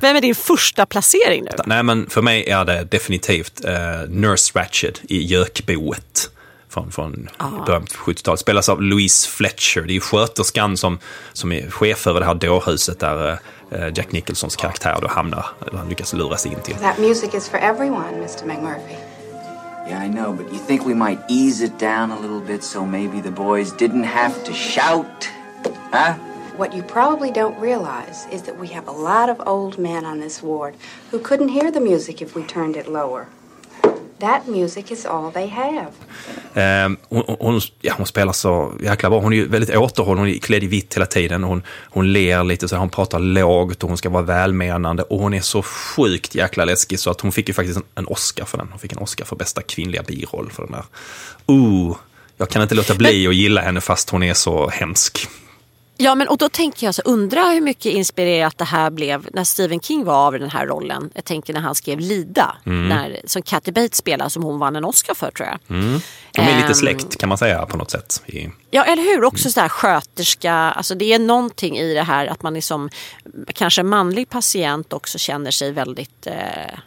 Vem 0.01 0.15
är 0.15 0.21
din 0.21 0.35
första 0.35 0.85
placering 0.85 1.43
nu? 1.43 1.51
Nej, 1.65 1.83
men 1.83 2.09
för 2.09 2.21
mig 2.21 2.49
är 2.49 2.65
det 2.65 2.83
definitivt 2.83 3.65
eh, 3.65 3.73
Nurse 4.09 4.59
Ratched 4.59 4.99
i 5.09 5.23
Gökboet. 5.23 6.29
Från, 6.69 6.91
från 6.91 7.29
början 7.65 7.85
på 7.85 8.11
70-talet. 8.11 8.39
Spelas 8.39 8.69
av 8.69 8.81
Louise 8.81 9.29
Fletcher. 9.29 9.81
Det 9.81 9.95
är 9.95 9.99
sköterskan 9.99 10.77
som, 10.77 10.99
som 11.33 11.51
är 11.51 11.69
chef 11.69 12.07
över 12.07 12.19
det 12.19 12.25
här 12.25 12.35
dårhuset 12.35 12.99
där 12.99 13.31
eh, 13.31 13.37
Jack 13.93 14.11
Nicholsons 14.11 14.55
karaktär 14.55 14.97
då 15.01 15.07
hamnar, 15.07 15.45
eller 15.67 15.77
han 15.77 15.89
lyckas 15.89 16.13
lura 16.13 16.37
sig 16.37 16.51
in 16.51 16.61
till. 16.61 16.75
That 16.75 16.99
music 16.99 17.33
is 17.33 17.49
for 17.49 17.59
everyone, 17.59 18.11
Mr. 18.11 18.45
McMurphy. 18.45 18.95
Yeah, 19.87 20.03
I 20.05 20.09
know, 20.09 20.33
but 20.33 20.51
you 20.53 20.59
think 20.59 20.85
we 20.85 20.93
might 20.93 21.19
ease 21.29 21.61
it 21.65 21.79
down 21.79 22.11
a 22.11 22.19
little 22.19 22.41
bit 22.41 22.63
so 22.63 22.85
maybe 22.85 23.21
the 23.21 23.31
boys 23.31 23.71
didn't 23.71 24.03
have 24.03 24.43
to 24.43 24.53
shout? 24.53 25.29
Huh? 25.91 26.13
What 26.57 26.73
you 26.73 26.83
probably 26.83 27.31
don't 27.31 27.57
realize 27.61 28.27
is 28.31 28.41
that 28.41 28.59
we 28.59 28.67
have 28.67 28.87
a 28.87 28.91
lot 28.91 29.29
of 29.29 29.47
old 29.47 29.77
men 29.77 30.05
on 30.05 30.19
this 30.19 30.43
ward 30.43 30.75
who 31.11 31.19
couldn't 31.19 31.49
hear 31.49 31.71
the 31.71 31.79
music 31.79 32.21
if 32.21 32.35
we 32.35 32.43
turned 32.43 32.75
it 32.75 32.87
lower. 32.87 33.27
That 34.19 34.47
music 34.47 34.91
is 34.91 35.05
all 35.05 35.31
they 35.31 35.47
have. 35.47 35.93
Eh, 36.55 36.95
hon, 37.09 37.23
hon, 37.39 37.61
ja, 37.81 37.93
hon 37.97 38.05
spelar 38.05 38.33
så 38.33 38.73
jäkla 38.83 39.09
bra. 39.09 39.19
Hon 39.19 39.33
är 39.33 39.37
ju 39.37 39.47
väldigt 39.47 39.75
återhållen, 39.75 40.19
hon 40.19 40.27
är 40.27 40.37
klädd 40.37 40.63
i 40.63 40.67
vitt 40.67 40.95
hela 40.95 41.05
tiden. 41.05 41.43
Hon, 41.43 41.63
hon 41.89 42.13
ler 42.13 42.43
lite, 42.43 42.67
så 42.67 42.75
hon 42.75 42.89
pratar 42.89 43.19
lågt 43.19 43.83
och 43.83 43.89
hon 43.89 43.97
ska 43.97 44.09
vara 44.09 44.23
välmenande. 44.23 45.03
Och 45.03 45.19
hon 45.19 45.33
är 45.33 45.41
så 45.41 45.61
sjukt 45.61 46.35
jäkla 46.35 46.65
läskig 46.65 46.99
så 46.99 47.11
att 47.11 47.21
hon 47.21 47.31
fick 47.31 47.47
ju 47.47 47.53
faktiskt 47.53 47.79
en, 47.95 48.07
Oscar 48.07 48.45
för 48.45 48.57
den. 48.57 48.67
Hon 48.69 48.79
fick 48.79 48.91
en 48.91 48.97
Oscar 48.97 49.25
för 49.25 49.35
bästa 49.35 49.61
kvinnliga 49.61 50.03
biroll 50.03 50.51
för 50.51 50.63
den 50.63 50.71
där. 50.71 50.85
Ooh, 51.45 51.97
jag 52.37 52.49
kan 52.49 52.61
inte 52.61 52.75
låta 52.75 52.95
bli 52.95 53.27
att 53.27 53.35
gilla 53.35 53.61
henne 53.61 53.81
fast 53.81 54.09
hon 54.09 54.23
är 54.23 54.33
så 54.33 54.69
hemsk. 54.69 55.27
Ja, 55.99 56.15
men 56.15 56.27
och 56.27 56.37
då 56.37 56.49
tänker 56.49 56.87
jag 56.87 56.95
så 56.95 57.01
undra 57.05 57.41
hur 57.43 57.61
mycket 57.61 57.85
inspirerat 57.93 58.57
det 58.57 58.65
här 58.65 58.89
blev 58.89 59.27
när 59.33 59.43
Stephen 59.43 59.79
King 59.79 60.05
var 60.05 60.27
av 60.27 60.33
den 60.39 60.49
här 60.49 60.65
rollen. 60.65 61.09
Jag 61.13 61.23
tänker 61.25 61.53
när 61.53 61.61
han 61.61 61.75
skrev 61.75 61.99
Lida, 61.99 62.57
Mm. 62.65 62.87
när, 62.89 63.21
som 63.25 63.41
Kathy 63.41 63.71
Bates 63.71 63.97
spelar, 63.97 64.29
som 64.29 64.43
hon 64.43 64.59
vann 64.59 64.75
en 64.75 64.85
Oscar 64.85 65.13
för 65.13 65.31
tror 65.31 65.47
jag. 65.49 65.77
Mm. 65.77 65.99
De 66.31 66.41
är 66.41 66.55
lite 66.55 66.67
Ehm. 66.67 66.73
släkt 66.73 67.17
kan 67.17 67.29
man 67.29 67.37
säga 67.37 67.65
på 67.65 67.77
något 67.77 67.91
sätt. 67.91 68.23
I, 68.25 68.49
Ja, 68.71 68.83
eller 68.83 69.03
hur? 69.03 69.23
Också 69.23 69.49
så 69.51 69.59
här 69.59 69.69
sköterska. 69.69 70.53
Alltså 70.53 70.95
det 70.95 71.13
är 71.13 71.19
någonting 71.19 71.77
i 71.77 71.93
det 71.93 72.03
här 72.03 72.27
att 72.27 72.41
man 72.43 72.55
är 72.55 72.61
som 72.61 72.89
kanske 73.53 73.83
manlig 73.83 74.29
patient 74.29 74.93
också 74.93 75.17
känner 75.17 75.51
sig 75.51 75.71
väldigt 75.71 76.27
eh, 76.27 76.79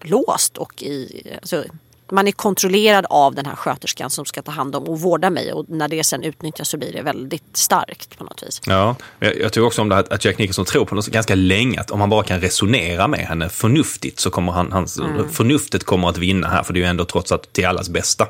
låst 0.00 0.56
och 0.58 0.82
i, 0.82 1.22
alltså, 1.40 1.64
man 2.12 2.28
är 2.28 2.32
kontrollerad 2.32 3.06
av 3.10 3.34
den 3.34 3.46
här 3.46 3.56
sköterskan 3.56 4.10
som 4.10 4.24
ska 4.24 4.42
ta 4.42 4.50
hand 4.50 4.76
om 4.76 4.84
och 4.84 5.00
vårda 5.00 5.30
mig 5.30 5.52
och 5.52 5.64
när 5.68 5.88
det 5.88 6.04
sen 6.04 6.22
utnyttjas 6.22 6.68
så 6.68 6.76
blir 6.78 6.92
det 6.92 7.02
väldigt 7.02 7.56
starkt 7.56 8.18
på 8.18 8.24
något 8.24 8.42
vis. 8.42 8.60
Ja, 8.66 8.96
jag, 9.18 9.38
jag 9.40 9.52
tycker 9.52 9.66
också 9.66 9.82
om 9.82 9.88
det 9.88 9.94
här 9.94 10.04
att 10.10 10.24
Jack 10.24 10.38
Nicholson 10.38 10.64
tror 10.64 10.84
på 10.84 10.94
något 10.94 11.06
ganska 11.06 11.34
länge 11.34 11.80
att 11.80 11.90
om 11.90 12.00
han 12.00 12.10
bara 12.10 12.22
kan 12.24 12.40
resonera 12.40 13.08
med 13.08 13.20
henne 13.20 13.48
förnuftigt 13.48 14.20
så 14.20 14.30
kommer 14.30 14.52
han, 14.52 14.72
hans, 14.72 14.98
Mm. 14.98 15.28
förnuftet 15.30 15.84
kommer 15.84 16.08
att 16.08 16.18
vinna 16.18 16.48
här 16.48 16.62
för 16.62 16.72
det 16.72 16.78
är 16.78 16.82
ju 16.82 16.86
ändå 16.88 17.04
trots 17.04 17.32
allt 17.32 17.52
till 17.52 17.66
allas 17.66 17.88
bästa. 17.88 18.26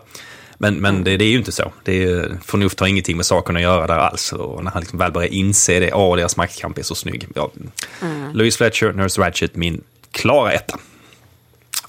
Men, 0.58 0.74
men 0.74 0.90
Mm. 0.94 1.04
det, 1.04 1.16
det 1.16 1.24
är 1.24 1.28
ju 1.28 1.38
inte 1.38 1.52
så. 1.52 1.72
Det 1.84 2.04
är, 2.04 2.38
förnuft 2.44 2.80
har 2.80 2.86
ingenting 2.86 3.16
med 3.16 3.26
saken 3.26 3.56
att 3.56 3.62
göra 3.62 3.86
där 3.86 3.98
alls. 3.98 4.32
Och 4.32 4.64
när 4.64 4.70
han 4.70 4.80
liksom 4.80 4.98
väl 4.98 5.12
börjar 5.12 5.28
inse 5.28 5.80
det, 5.80 5.92
åh, 5.92 6.16
deras 6.16 6.36
maktkamp 6.36 6.78
är 6.78 6.82
så 6.82 6.94
snygg. 6.94 7.28
Ja. 7.34 7.50
Mm. 8.02 8.32
Louise 8.32 8.56
Fletcher, 8.56 8.92
Nurse 8.92 9.20
Ratched, 9.22 9.50
min 9.54 9.82
klara 10.12 10.52
etta. 10.52 10.78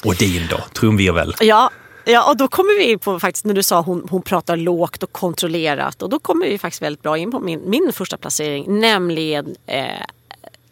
Och 0.03 0.15
din 0.15 0.47
då, 0.49 0.59
trumvirvel. 0.73 1.35
Ja, 1.39 1.69
ja, 2.05 2.29
och 2.29 2.37
då 2.37 2.47
kommer 2.47 2.77
vi 2.77 2.91
in 2.91 2.99
på 2.99 3.19
faktiskt 3.19 3.45
när 3.45 3.53
du 3.53 3.63
sa 3.63 3.81
hon, 3.81 4.07
hon 4.09 4.21
pratar 4.21 4.57
lågt 4.57 5.03
och 5.03 5.11
kontrollerat 5.11 6.01
och 6.01 6.09
då 6.09 6.19
kommer 6.19 6.45
vi 6.45 6.57
faktiskt 6.57 6.81
väldigt 6.81 7.01
bra 7.01 7.17
in 7.17 7.31
på 7.31 7.39
min, 7.39 7.69
min 7.69 7.93
första 7.93 8.17
placering, 8.17 8.79
nämligen 8.79 9.55
eh, 9.65 9.87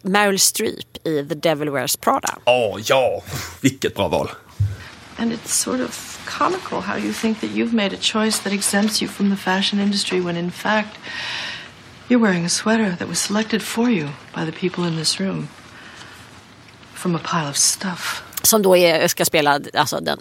Meryl 0.02 0.40
Streep 0.40 1.06
i 1.06 1.26
The 1.28 1.34
Devil 1.34 1.70
Wears 1.70 1.96
Prada. 1.96 2.38
Åh, 2.44 2.80
ja! 2.84 3.22
Vilket 3.60 3.94
bra 3.94 4.08
val. 4.08 4.30
And 5.16 5.32
it's 5.32 5.54
sort 5.54 5.80
of 5.80 6.18
comical 6.24 6.80
how 6.80 6.96
you 6.96 7.12
think 7.12 7.40
that 7.40 7.50
you've 7.50 7.74
made 7.74 7.94
a 7.94 8.00
choice 8.00 8.42
that 8.42 8.52
exempts 8.52 9.02
you 9.02 9.08
from 9.08 9.30
the 9.30 9.36
fashion 9.36 9.80
industry 9.80 10.20
when 10.20 10.36
in 10.36 10.50
fact 10.50 10.98
you're 12.08 12.22
wearing 12.22 12.44
a 12.44 12.48
sweater 12.48 12.96
that 12.98 13.08
was 13.08 13.18
selected 13.18 13.62
for 13.62 13.90
you 13.90 14.08
by 14.34 14.44
the 14.44 14.52
people 14.52 14.84
in 14.84 14.96
this 14.96 15.20
room 15.20 15.48
from 16.94 17.14
a 17.14 17.18
pile 17.18 17.48
of 17.48 17.56
stuff. 17.56 18.22
Som 18.42 18.62
då 18.62 18.76
är, 18.76 19.08
ska 19.08 19.24
spela 19.24 19.60
alltså 19.74 20.00
den, 20.00 20.18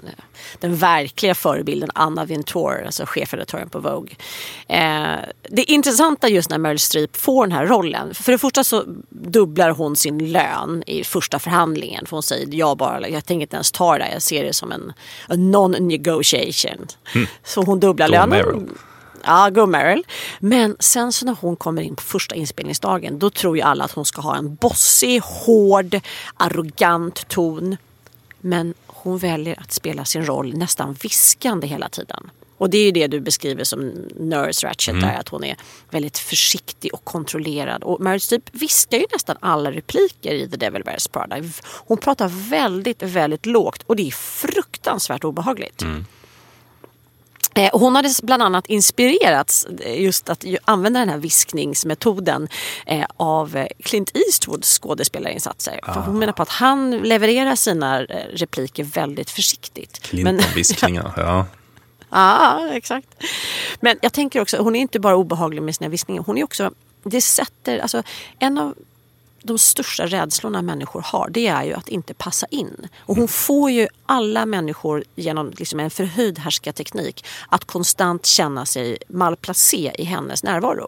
den 0.60 0.76
verkliga 0.76 1.36
förebilden 1.36 1.90
Anna 1.96 2.26
Wintour, 2.26 2.84
alltså 2.86 3.04
chefredaktören 3.06 3.70
på 3.70 3.80
Vogue. 3.80 4.16
Eh, 4.68 5.20
det 5.50 5.64
intressanta 5.72 6.30
just 6.30 6.50
när 6.50 6.58
Meryl 6.58 6.80
Streep 6.80 7.18
får 7.18 7.48
den 7.48 7.52
här 7.52 7.66
rollen, 7.66 8.14
för 8.14 8.32
det 8.32 8.38
första 8.38 8.64
så 8.64 8.84
dubblar 9.10 9.70
hon 9.70 9.96
sin 9.96 10.32
lön 10.32 10.84
i 10.88 11.04
första 11.04 11.40
förhandlingen. 11.40 12.06
För 12.06 12.16
hon 12.16 12.24
säger 12.24 12.56
jag 12.56 12.78
bara, 12.78 13.10
jag 13.10 13.26
tänker 13.26 13.42
inte 13.42 13.56
ens 13.56 13.72
ta 13.72 13.98
det 13.98 14.10
jag 14.14 14.22
ser 14.22 14.44
det 14.44 14.54
som 14.54 14.72
en 14.72 14.94
non-negotiation. 15.28 16.88
Mm. 17.16 17.28
Så 17.44 17.64
hon 17.64 17.80
dubblar 17.80 18.08
Go 18.08 18.12
lönen. 18.12 18.30
Meryl. 18.30 18.70
Ja, 19.24 19.50
go 19.50 19.66
Meryl. 19.66 20.04
Men 20.40 20.76
sen 20.80 21.14
så 21.14 21.26
när 21.26 21.36
hon 21.42 21.56
kommer 21.56 21.82
in 21.82 21.96
på 21.96 22.02
första 22.02 22.36
inspelningsdagen 22.36 23.20
då 23.20 23.30
tror 23.30 23.58
ju 23.58 23.64
alla 23.64 23.84
att 23.84 23.92
hon 23.92 24.06
ska 24.06 24.22
ha 24.22 24.36
en 24.36 24.56
bossig, 24.56 25.22
hård, 25.22 26.00
arrogant 26.38 27.28
ton. 27.28 27.78
Men 28.42 28.74
hon 28.88 29.18
väljer 29.18 29.60
att 29.60 29.72
spela 29.72 30.06
sin 30.06 30.26
roll 30.26 30.58
nästan 30.58 30.94
viskande 30.94 31.68
hela 31.68 31.90
tiden. 31.90 32.30
Och 32.58 32.70
det 32.70 32.78
är 32.78 32.86
ju 32.86 32.92
det 32.92 33.08
du 33.08 33.20
beskriver 33.20 33.64
som 33.64 33.80
Nurse 34.20 34.68
Ratched 34.68 34.96
Mm. 34.96 35.10
där, 35.10 35.20
att 35.20 35.30
hon 35.30 35.44
är 35.44 35.56
väldigt 35.90 36.18
försiktig 36.18 36.94
och 36.94 37.04
kontrollerad. 37.04 37.84
Och 37.84 38.02
Meryl 38.02 38.22
Streep 38.22 38.50
viskar 38.52 38.98
ju 38.98 39.06
nästan 39.14 39.38
alla 39.40 39.72
repliker 39.72 40.34
i 40.34 40.50
The 40.50 40.58
Devil 40.58 40.84
Wears 40.84 41.08
Prada. 41.08 41.36
Hon 41.64 41.98
pratar 41.98 42.28
väldigt, 42.50 43.04
väldigt 43.04 43.46
lågt 43.46 43.84
och 43.88 43.96
det 43.96 44.08
är 44.08 44.12
fruktansvärt 44.12 45.24
obehagligt. 45.24 45.82
Eh, 45.82 45.90
och 45.90 45.96
Hon 47.74 47.96
hade 47.96 48.10
bland 48.24 48.44
annat 48.44 48.68
inspirerats 48.68 49.66
eh, 49.66 50.02
just 50.02 50.30
att 50.30 50.46
använda 50.66 51.00
den 51.00 51.10
här 51.10 51.18
viskningsmetoden 51.18 52.48
eh, 52.86 53.06
av 53.18 53.56
eh, 53.56 53.68
Clint 53.84 54.12
Eastwoods 54.14 54.80
skådespelarinsatser. 54.80 55.80
För 55.86 56.02
hon 56.02 56.20
menar 56.20 56.34
på 56.34 56.44
att 56.44 56.50
han 56.50 56.92
levererar 56.92 57.56
sina 57.56 58.04
eh, 58.04 58.26
repliker 58.34 58.84
väldigt 58.84 59.30
försiktigt. 59.30 60.00
Clinton-viskningar, 60.02 61.14
ja. 61.18 61.46
Ja, 62.10 62.70
exakt. 62.72 63.08
Men 63.80 63.98
jag 64.02 64.14
tänker 64.14 64.42
också, 64.42 64.58
hon 64.58 64.76
är 64.76 64.80
inte 64.80 65.00
bara 65.00 65.16
obehaglig 65.16 65.62
med 65.62 65.76
sina 65.76 65.90
viskningar. 65.90 66.24
Hon 66.26 66.38
är 66.38 66.44
också, 66.44 66.72
det 67.04 67.22
sätter, 67.22 67.80
alltså 67.80 68.04
en 68.40 68.58
av 68.58 68.76
de 69.44 69.58
största 69.58 70.06
rädslorna 70.06 70.62
människor 70.62 71.02
har 71.02 71.30
det 71.30 71.48
är 71.48 71.64
ju 71.64 71.74
att 71.74 71.88
inte 71.88 72.14
passa 72.14 72.48
in. 72.50 72.88
Och 72.98 73.16
hon 73.16 73.28
får 73.28 73.72
ju 73.72 73.88
alla 74.06 74.46
människor 74.46 75.04
genom 75.16 75.54
liksom 75.58 75.80
en 75.80 75.90
förhöjd 75.90 76.40
härskarteknik 76.40 77.26
att 77.50 77.66
konstant 77.66 78.26
känna 78.26 78.66
sig 78.66 78.98
malplacé 79.08 79.92
i 79.98 80.04
hennes 80.04 80.44
närvaro. 80.44 80.88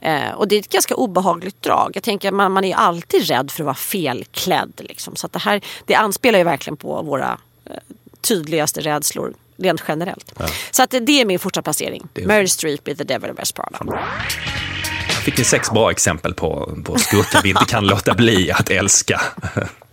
Eh, 0.00 0.30
och 0.30 0.48
det 0.48 0.56
är 0.56 0.60
ett 0.60 0.72
ganska 0.72 0.94
obehagligt 0.94 1.62
drag. 1.62 1.92
Jag 1.94 2.02
tänker 2.02 2.32
man, 2.32 2.52
man 2.52 2.64
är 2.64 2.74
alltid 2.74 3.28
rädd 3.28 3.50
för 3.50 3.62
att 3.62 3.66
vara 3.66 3.74
felklädd. 3.74 4.72
Liksom. 4.76 5.16
Så 5.16 5.26
att 5.26 5.32
det 5.32 5.38
här 5.38 5.60
det 5.84 5.94
anspelar 5.94 6.38
ju 6.38 6.44
verkligen 6.44 6.76
på 6.76 7.02
våra 7.02 7.38
eh, 7.64 7.76
tydligaste 8.20 8.80
rädslor 8.80 9.34
rent 9.56 9.82
generellt. 9.88 10.32
Så 10.70 10.82
att 10.82 10.90
det, 10.90 11.00
det 11.00 11.20
är 11.20 11.24
min 11.24 11.38
fortsatta 11.38 11.62
placering. 11.62 12.08
Meryl 12.14 12.50
Streep 12.50 12.88
i 12.88 12.96
The 12.96 13.04
Devil 13.04 13.32
Wears 13.32 13.52
Prada. 13.52 13.78
Fick 15.20 15.38
ni 15.38 15.44
sex 15.44 15.70
bra 15.70 15.90
exempel 15.90 16.34
på, 16.34 16.78
på 16.84 16.98
skurkar 16.98 17.42
vi 17.42 17.48
inte 17.48 17.64
kan 17.64 17.86
låta 17.86 18.14
bli 18.14 18.50
att 18.52 18.70
älska. 18.70 19.20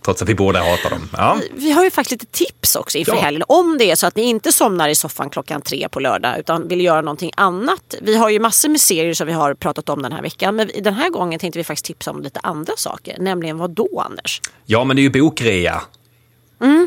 Trots 0.04 0.22
att 0.22 0.28
vi 0.28 0.34
båda 0.34 0.58
hatar 0.58 0.90
dem. 0.90 1.08
Ja. 1.12 1.36
Vi 1.56 1.72
har 1.72 1.84
ju 1.84 1.90
faktiskt 1.90 2.22
lite 2.22 2.32
tips 2.38 2.76
också 2.76 2.98
inför 2.98 3.12
Ja. 3.14 3.20
helgen. 3.20 3.42
Om 3.48 3.76
det 3.78 3.90
är 3.90 3.96
så 3.96 4.06
att 4.06 4.16
ni 4.16 4.22
inte 4.22 4.52
somnar 4.52 4.88
i 4.88 4.94
soffan 4.94 5.30
klockan 5.30 5.62
tre 5.62 5.88
på 5.88 6.00
lördag 6.00 6.38
utan 6.38 6.68
vill 6.68 6.80
göra 6.80 7.00
någonting 7.00 7.30
annat. 7.36 7.94
Vi 8.02 8.16
har 8.16 8.28
ju 8.30 8.40
massor 8.40 8.68
med 8.68 8.80
serier 8.80 9.14
som 9.14 9.26
vi 9.26 9.32
har 9.32 9.54
pratat 9.54 9.88
om 9.88 10.02
den 10.02 10.12
här 10.12 10.22
veckan. 10.22 10.56
Men 10.56 10.70
den 10.82 10.94
här 10.94 11.10
gången 11.10 11.38
tänkte 11.40 11.58
vi 11.58 11.64
faktiskt 11.64 11.84
tipsa 11.84 12.10
om 12.10 12.22
lite 12.22 12.40
andra 12.42 12.72
saker. 12.76 13.16
Nämligen 13.20 13.58
vad 13.58 13.70
då 13.70 14.02
Anders? 14.10 14.40
ja, 14.66 14.84
men 14.84 14.96
det 14.96 15.00
är 15.02 15.04
ju 15.04 15.10
bokrea. 15.20 15.82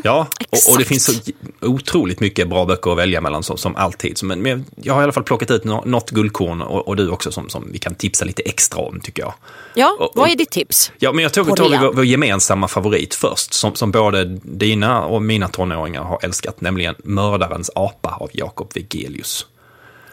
Ja, 0.02 0.26
och, 0.50 0.72
och 0.72 0.78
det 0.78 0.84
finns 0.84 1.04
så 1.04 1.12
otroligt 1.60 2.20
mycket 2.20 2.48
bra 2.48 2.64
böcker 2.64 2.90
att 2.92 2.98
välja 2.98 3.20
mellan 3.20 3.42
som, 3.42 3.56
som 3.58 3.76
alltid. 3.76 4.18
Så, 4.18 4.26
Men, 4.26 4.42
men 4.42 4.64
jag 4.76 4.94
har 4.94 5.00
i 5.00 5.04
alla 5.04 5.12
fall 5.12 5.22
plockat 5.22 5.50
ut 5.50 5.64
nå- 5.64 5.82
något 5.86 6.10
guldkorn 6.10 6.62
och, 6.62 6.88
och 6.88 6.96
du 6.96 7.08
också 7.08 7.32
som, 7.32 7.48
som 7.48 7.68
vi 7.72 7.78
kan 7.78 7.94
tipsa 7.94 8.24
lite 8.24 8.42
extra 8.42 8.80
om 8.80 9.00
tycker 9.00 9.22
jag. 9.22 9.34
Ja, 9.74 9.96
Och- 10.00 10.12
vad 10.14 10.30
är 10.30 10.36
ditt 10.36 10.50
tips? 10.50 10.92
Ja, 10.98 11.12
men 11.12 11.22
jag 11.22 11.32
vi 11.44 11.52
rean. 11.70 11.84
vår, 11.84 11.92
vår 11.92 12.04
gemensamma 12.04 12.68
favorit 12.68 13.14
först, 13.14 13.52
som, 13.54 13.74
som 13.74 13.90
både 13.90 14.24
dina 14.42 15.04
och 15.04 15.22
mina 15.22 15.48
tonåringar 15.48 16.02
har 16.02 16.18
älskat, 16.22 16.60
nämligen 16.60 16.94
Mördarens 17.04 17.70
apa 17.74 18.10
av 18.10 18.30
Jakob 18.32 18.70
Wegelius. 18.74 19.46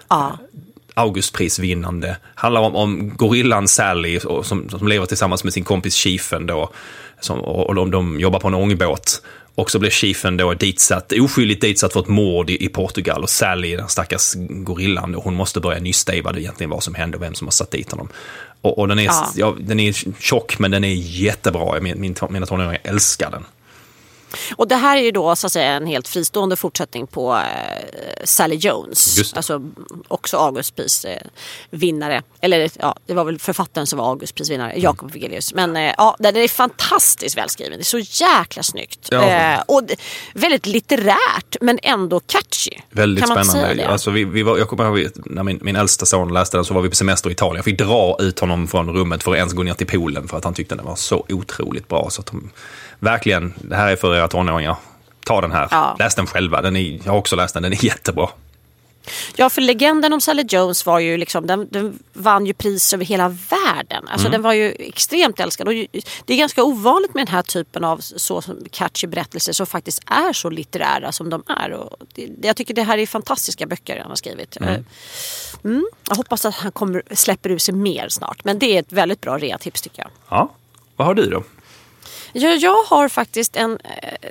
Ja. 0.10 0.38
Augustprisvinnande. 0.94 2.18
Handlar 2.36 2.62
om, 2.62 2.76
om 2.76 3.12
gorillan 3.16 3.68
Sally 3.68 4.20
som, 4.20 4.70
som 4.70 4.88
lever 4.88 5.06
tillsammans 5.06 5.44
med 5.44 5.54
sin 5.54 5.64
kompis 5.64 5.96
Chiefen 5.96 6.46
då. 6.46 6.70
Som, 7.22 7.40
och 7.40 7.68
och 7.68 7.76
de, 7.76 7.92
de 7.92 8.20
jobbar 8.20 8.40
på 8.40 8.48
en 8.48 8.54
ångbåt. 8.54 9.22
Och 9.56 9.72
så 9.72 9.80
blir 9.80 9.90
Chiefen 9.90 10.38
då 10.38 10.54
ditsatt, 10.54 11.12
oskyldigt 11.12 11.62
ditsatt 11.62 11.94
för 11.94 12.00
ett 12.00 12.08
mord 12.08 12.50
i, 12.50 12.66
i 12.66 12.70
Portugal. 12.70 13.24
Och 13.24 13.30
Sally, 13.30 13.76
den 13.76 13.90
stackars 13.90 14.34
gorillan, 14.50 15.14
hon 15.14 15.34
måste 15.34 15.60
börja 15.60 15.80
nysta 15.80 16.16
i 16.16 16.22
vad 16.22 16.36
det 16.36 16.42
egentligen 16.42 16.70
var 16.70 16.80
som 16.80 16.96
hände 16.96 17.18
och 17.18 17.24
vem 17.24 17.34
som 17.34 17.48
har 17.48 17.52
satt 17.52 17.72
dit 17.72 17.92
honom. 17.92 18.10
Och, 18.62 18.80
och 18.80 18.88
den, 18.88 19.00
är, 19.00 19.06
Ja. 19.06 19.32
ja. 19.36 19.56
den 19.60 19.80
är 19.80 19.94
tjock 20.20 20.60
men 20.60 20.72
den 20.72 20.84
är 20.84 20.94
jättebra. 20.96 21.80
Min, 21.82 22.02
min, 22.02 22.16
mina 22.30 22.46
tonåringar 22.46 22.80
älskar 22.84 23.32
den. 23.32 23.46
Och 24.56 24.68
det 24.68 24.76
här 24.76 24.98
är 24.98 25.02
ju 25.02 25.12
då 25.12 25.36
så 25.36 25.48
att 25.48 25.54
säga 25.54 25.72
en 25.72 25.86
helt 25.88 26.08
fristående 26.08 26.56
fortsättning 26.56 27.08
på 27.08 27.36
eh, 27.36 28.24
Sally 28.24 28.56
Jones. 28.56 29.34
Alltså 29.34 29.62
också 30.08 30.38
Augustprisvinnare. 30.38 32.16
Eh. 32.16 32.22
Eller 32.42 32.72
ja, 32.80 32.96
det 33.06 33.14
var 33.14 33.24
väl 33.24 33.40
författaren 33.40 33.88
som 33.88 34.00
var 34.00 34.10
Augustprisvinnare, 34.10 34.70
Mm. 34.70 34.84
Jakob 34.84 35.12
Wigelius. 35.12 35.54
Men 35.54 35.76
eh, 35.76 35.94
ja, 35.98 36.16
den 36.20 36.36
är 36.36 36.48
fantastiskt 36.48 37.38
välskriven. 37.38 37.72
Det 37.78 37.82
är 37.82 37.84
så 37.84 38.00
jäkla 38.26 38.64
snyggt. 38.64 39.08
Ja. 39.12 39.24
Eh, 39.24 39.60
och 39.68 39.82
väldigt 40.34 40.66
litterärt 40.66 41.56
men 41.62 41.80
ändå 41.84 42.20
catchy. 42.20 42.72
Väldigt 42.90 43.26
kan 43.26 43.36
man 43.36 43.46
spännande. 43.46 43.76
Säga 43.76 43.88
det? 43.88 43.92
Alltså 43.92 44.12
vi, 44.12 44.24
vi 44.24 44.44
var, 44.44 44.58
jag 44.58 44.70
kommer 44.70 45.00
ihåg 45.00 45.12
när 45.26 45.44
min, 45.44 45.60
min 45.62 45.76
äldsta 45.76 46.06
son 46.06 46.34
läste 46.34 46.58
den 46.58 46.66
så 46.66 46.74
var 46.74 46.82
vi 46.82 46.90
på 46.90 46.96
semester 46.96 47.30
i 47.30 47.34
Italien. 47.34 47.56
Jag 47.56 47.66
fick 47.66 47.78
dra 47.78 48.18
ut 48.20 48.40
honom 48.40 48.68
från 48.68 48.90
rummet 48.90 49.24
för 49.24 49.32
att 49.32 49.38
ens 49.38 49.54
gå 49.54 49.64
ner 49.64 49.74
till 49.74 49.88
poolen 49.88 50.28
för 50.28 50.38
att 50.38 50.44
han 50.44 50.54
tyckte 50.54 50.76
den 50.76 50.86
var 50.86 50.96
så 50.96 51.26
otroligt 51.30 51.88
bra. 51.88 52.08
Så 52.10 52.22
att 52.22 52.28
de, 52.28 52.52
verkligen, 53.00 53.54
det 53.62 53.76
här 53.76 53.92
är 53.92 53.96
för 53.96 54.16
era 54.16 54.28
tonåringar. 54.28 54.76
Ta 55.26 55.42
den 55.42 55.52
här. 55.52 55.68
Ja. 55.72 55.96
Läs 56.00 56.16
den 56.16 56.28
själva. 56.28 56.62
Den 56.62 56.76
är, 56.76 57.00
jag 57.06 57.12
har 57.12 57.18
också 57.18 57.36
läst 57.36 57.54
den, 57.54 57.64
den 57.64 57.74
är 57.74 57.86
jättebra. 57.86 58.30
Ja, 59.36 59.50
för 59.50 59.62
legenden 59.62 60.14
om 60.14 60.22
Sally 60.22 60.44
Jones 60.50 60.86
var 60.86 61.00
ju 61.00 61.18
liksom, 61.18 61.48
den, 61.48 61.68
den 61.72 62.00
vann 62.14 62.46
ju 62.46 62.54
pris 62.54 62.94
över 62.94 63.06
hela 63.06 63.30
världen. 63.30 64.08
Alltså 64.08 64.28
Mm. 64.28 64.32
den 64.32 64.42
var 64.42 64.54
ju 64.54 64.72
extremt 64.80 65.40
älskad. 65.40 65.68
Och 65.68 65.74
det 66.26 66.34
är 66.34 66.38
ganska 66.38 66.64
ovanligt 66.64 67.14
med 67.14 67.28
den 67.28 67.34
här 67.36 67.42
typen 67.42 67.84
av 67.84 67.98
så 67.98 68.42
catchy 68.72 69.08
berättelser 69.08 69.54
som 69.54 69.66
faktiskt 69.66 70.02
är 70.06 70.34
så 70.34 70.50
litterära 70.50 71.12
som 71.12 71.30
de 71.30 71.44
är. 71.48 71.72
Och 71.72 71.96
det, 72.16 72.30
jag 72.42 72.56
tycker 72.56 72.74
det 72.74 72.84
här 72.84 72.98
är 72.98 73.06
fantastiska 73.06 73.66
böcker 73.66 74.00
han 74.00 74.10
har 74.10 74.16
skrivit. 74.16 74.58
Mm. 74.58 74.70
Eh, 74.74 74.82
Mm, 75.64 75.86
jag 76.10 76.16
hoppas 76.16 76.46
att 76.46 76.56
han 76.56 76.72
kommer, 76.72 77.04
släpper 77.12 77.50
ur 77.52 77.58
sig 77.58 77.74
mer 77.74 78.10
snart. 78.10 78.44
Men 78.44 78.60
det 78.60 78.76
är 78.76 78.80
ett 78.80 78.92
väldigt 78.94 79.22
bra 79.22 79.38
reatips 79.38 79.82
tycker 79.82 80.02
jag. 80.02 80.12
Ja, 80.30 80.52
vad 80.96 81.08
har 81.08 81.14
du 81.14 81.30
då? 81.30 81.44
Ja, 82.34 82.50
jag 82.50 82.84
har 82.84 83.10
faktiskt 83.10 83.56
en... 83.56 83.80
Eh, 83.84 84.30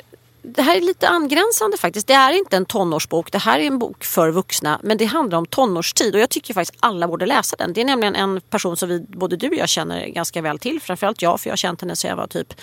det 0.55 0.63
här 0.63 0.77
är 0.77 0.81
lite 0.81 1.09
angränsande 1.09 1.77
faktiskt. 1.77 2.07
Det 2.07 2.13
är 2.13 2.33
inte 2.33 2.57
en 2.57 2.65
tonårsbok. 2.65 3.33
Det 3.33 3.39
här 3.39 3.59
är 3.59 3.65
en 3.65 3.79
bok 3.79 4.05
för 4.05 4.31
vuxna. 4.31 4.81
Men 4.83 4.99
det 4.99 5.05
handlar 5.05 5.39
om 5.39 5.47
tonårstid 5.47 6.15
och 6.15 6.21
jag 6.21 6.31
tycker 6.31 6.55
faktiskt 6.55 6.79
alla 6.81 7.09
borde 7.09 7.27
läsa 7.27 7.57
den. 7.57 7.73
Det 7.73 7.81
är 7.81 7.85
nämligen 7.85 8.15
en 8.15 8.41
person 8.41 8.77
som 8.77 8.89
vi, 8.89 9.07
både 9.09 9.37
du 9.37 9.49
och 9.49 9.55
jag 9.55 9.69
känner 9.69 10.07
ganska 10.07 10.43
väl 10.43 10.59
till. 10.59 10.81
Framförallt 10.81 11.23
jag, 11.23 11.41
för 11.41 11.49
jag 11.49 11.53
har 11.53 11.57
känt 11.57 11.81
henne 11.81 11.97
sedan 11.97 12.09
jag 12.09 12.17
var 12.17 12.27
typ 12.27 12.55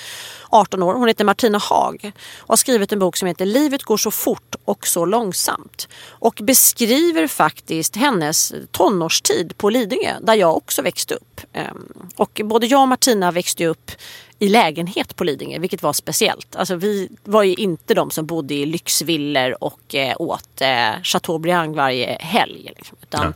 18 0.49 0.83
år. 0.83 0.93
Hon 0.93 1.07
heter 1.07 1.25
Martina 1.25 1.57
Haag 1.57 2.11
och 2.37 2.49
har 2.49 2.55
skrivit 2.55 2.91
en 2.91 2.99
bok 2.99 3.17
som 3.17 3.27
heter 3.27 3.45
Livet 3.45 3.83
går 3.83 3.97
så 3.97 4.11
fort 4.11 4.55
och 4.65 4.87
så 4.87 5.05
långsamt. 5.05 5.87
Och 6.09 6.39
beskriver 6.43 7.27
faktiskt 7.27 7.95
hennes 7.95 8.53
tonårstid 8.71 9.57
på 9.57 9.69
Lidingö, 9.69 10.13
där 10.21 10.33
jag 10.33 10.57
också 10.57 10.81
växte 10.81 11.13
upp. 11.13 11.41
Ehm, 11.53 12.09
och 12.15 12.41
både 12.43 12.67
jag 12.67 12.81
och 12.81 12.87
Martina 12.87 13.31
växte 13.31 13.63
ju 13.63 13.69
upp 13.69 13.91
i 14.39 14.49
lägenhet 14.49 15.15
på 15.15 15.23
Lidingö, 15.23 15.59
vilket 15.59 15.83
var 15.83 15.93
speciellt. 15.93 16.55
Alltså, 16.55 16.75
vi 16.75 17.09
var 17.23 17.43
ju 17.43 17.53
inte 17.53 17.93
de 17.93 18.11
som 18.11 18.25
bodde 18.25 18.53
i 18.53 18.65
lyxvillor 18.65 19.63
och 19.63 19.95
eh, 19.95 20.15
åt 20.19 20.61
eh, 20.61 21.01
Chateaubriand 21.03 21.75
varje 21.75 22.17
helg. 22.19 22.73
Liksom, 22.75 22.97
utan 23.01 23.33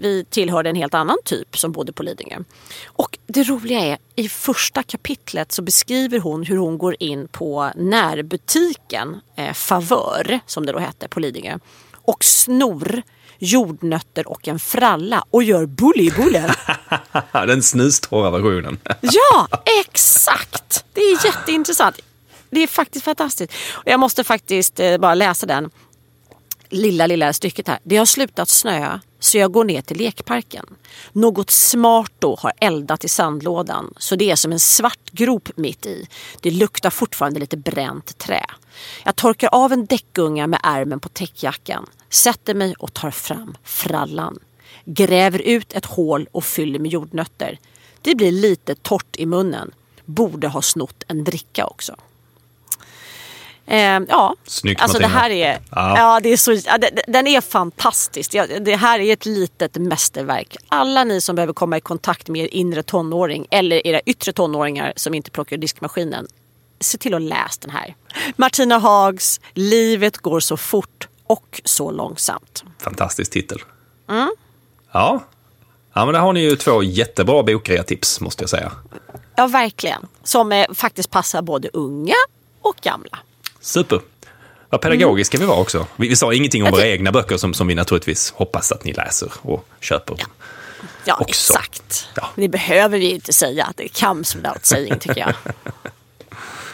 vi 0.00 0.24
tillhörde 0.30 0.70
en 0.70 0.76
helt 0.76 0.94
annan 0.94 1.16
typ 1.24 1.58
som 1.58 1.72
bodde 1.72 1.92
på 1.92 2.02
Lidingö. 2.02 2.38
Och 2.86 3.18
det 3.26 3.42
roliga 3.42 3.80
är, 3.80 3.98
i 4.16 4.28
första 4.28 4.82
kapitlet 4.82 5.52
så 5.52 5.62
beskriver 5.62 6.18
hon 6.18 6.42
hur 6.42 6.56
hon 6.56 6.78
går 6.78 6.96
in 7.00 7.28
på 7.28 7.70
närbutiken 7.76 9.20
eh, 9.36 9.52
Favör, 9.52 10.40
som 10.46 10.66
det 10.66 10.72
då 10.72 10.78
hette 10.78 11.08
på 11.08 11.20
Lidingö, 11.20 11.58
och 11.92 12.24
snor 12.24 13.02
jordnötter 13.40 14.28
och 14.28 14.48
en 14.48 14.58
fralla 14.58 15.24
och 15.30 15.42
gör 15.42 15.66
bullybullar. 15.66 16.56
Den 17.46 17.62
snustorra 17.62 18.30
versionen. 18.30 18.78
Ja, 19.00 19.48
exakt! 19.80 20.84
Det 20.92 21.00
är 21.00 21.26
jätteintressant. 21.26 22.00
Det 22.50 22.62
är 22.62 22.66
faktiskt 22.66 23.04
fantastiskt. 23.04 23.52
Och 23.72 23.82
jag 23.86 24.00
måste 24.00 24.24
faktiskt 24.24 24.80
eh, 24.80 24.98
bara 24.98 25.14
läsa 25.14 25.46
den 25.46 25.70
lilla, 26.68 27.06
lilla 27.06 27.32
stycket 27.32 27.68
här. 27.68 27.78
Det 27.82 27.96
har 27.96 28.06
slutat 28.06 28.48
snöa 28.48 29.00
så 29.20 29.38
jag 29.38 29.52
går 29.52 29.64
ner 29.64 29.82
till 29.82 29.96
lekparken. 29.96 30.66
Något 31.12 31.50
smart 31.50 32.12
då 32.18 32.36
har 32.40 32.52
eldat 32.60 33.04
i 33.04 33.08
sandlådan 33.08 33.94
så 33.98 34.16
det 34.16 34.30
är 34.30 34.36
som 34.36 34.52
en 34.52 34.60
svart 34.60 35.10
grop 35.10 35.48
mitt 35.56 35.86
i. 35.86 36.06
Det 36.40 36.50
luktar 36.50 36.90
fortfarande 36.90 37.40
lite 37.40 37.56
bränt 37.56 38.18
trä. 38.18 38.44
Jag 39.04 39.16
torkar 39.16 39.48
av 39.52 39.72
en 39.72 39.86
däckunga 39.86 40.46
med 40.46 40.60
ärmen 40.62 41.00
på 41.00 41.08
täckjackan, 41.08 41.86
sätter 42.08 42.54
mig 42.54 42.74
och 42.78 42.94
tar 42.94 43.10
fram 43.10 43.56
frallan. 43.64 44.38
Gräver 44.84 45.38
ut 45.38 45.72
ett 45.72 45.86
hål 45.86 46.28
och 46.32 46.44
fyller 46.44 46.78
med 46.78 46.90
jordnötter. 46.90 47.58
Det 48.02 48.14
blir 48.14 48.32
lite 48.32 48.74
torrt 48.74 49.16
i 49.16 49.26
munnen. 49.26 49.70
Borde 50.04 50.48
ha 50.48 50.62
snott 50.62 51.02
en 51.08 51.24
dricka 51.24 51.66
också. 51.66 51.96
Eh, 53.70 54.00
ja, 54.08 54.34
Snyggt, 54.44 54.82
alltså 54.82 54.98
det 54.98 55.06
här 55.06 55.30
är, 55.30 55.58
Ja. 55.70 55.98
ja. 55.98 56.20
det 56.22 56.28
är 56.32 56.36
så, 56.36 56.52
ja, 56.52 56.78
det, 56.78 57.02
den 57.06 57.26
är 57.26 57.40
fantastisk. 57.40 58.34
Ja, 58.34 58.46
det 58.60 58.76
här 58.76 59.00
är 59.00 59.12
ett 59.12 59.26
litet 59.26 59.76
mästerverk. 59.76 60.56
Alla 60.68 61.04
ni 61.04 61.20
som 61.20 61.36
behöver 61.36 61.52
komma 61.52 61.76
i 61.76 61.80
kontakt 61.80 62.28
med 62.28 62.42
er 62.42 62.48
inre 62.54 62.82
tonåring 62.82 63.46
eller 63.50 63.86
era 63.86 64.00
yttre 64.00 64.32
tonåringar 64.32 64.92
som 64.96 65.14
inte 65.14 65.30
plockar 65.30 65.56
diskmaskinen. 65.56 66.26
Se 66.80 66.98
till 66.98 67.14
att 67.14 67.22
läsa 67.22 67.60
den 67.60 67.70
här. 67.70 67.94
Martina 68.36 68.78
Hags 68.78 69.40
Livet 69.54 70.18
går 70.18 70.40
så 70.40 70.56
fort 70.56 71.08
och 71.26 71.60
så 71.64 71.90
långsamt. 71.90 72.64
Fantastisk 72.78 73.32
titel. 73.32 73.58
Mm. 74.08 74.30
Ja. 74.92 75.20
ja, 75.92 76.04
men 76.04 76.14
där 76.14 76.20
har 76.20 76.32
ni 76.32 76.40
ju 76.40 76.56
två 76.56 76.82
jättebra 76.82 77.42
bokrea-tips 77.42 78.20
måste 78.20 78.42
jag 78.42 78.50
säga. 78.50 78.72
Ja, 79.36 79.46
verkligen. 79.46 80.06
Som 80.22 80.52
eh, 80.52 80.66
faktiskt 80.74 81.10
passar 81.10 81.42
både 81.42 81.68
unga 81.72 82.14
och 82.62 82.76
gamla. 82.82 83.18
Super. 83.60 84.00
Vad 84.68 84.80
pedagogiska 84.80 85.38
vi 85.38 85.44
var 85.44 85.56
också. 85.56 85.86
Vi, 85.96 86.08
vi 86.08 86.16
sa 86.16 86.34
ingenting 86.34 86.62
om 86.62 86.66
Jag 86.66 86.72
våra 86.72 86.86
egna 86.86 87.12
böcker 87.12 87.36
som, 87.36 87.54
som 87.54 87.66
vi 87.66 87.74
naturligtvis 87.74 88.32
hoppas 88.36 88.72
att 88.72 88.84
ni 88.84 88.92
läser 88.92 89.32
och 89.42 89.68
köper. 89.80 90.16
Ja, 91.04 91.14
Också. 91.20 91.28
exakt. 91.28 92.08
Det 92.36 92.48
behöver 92.48 92.98
vi 92.98 93.10
inte 93.10 93.32
säga. 93.32 93.72
Det 93.76 94.00
comes 94.00 94.34
without 94.36 94.64
saying 94.66 94.98
tycker 94.98 95.20
jag. 95.20 95.34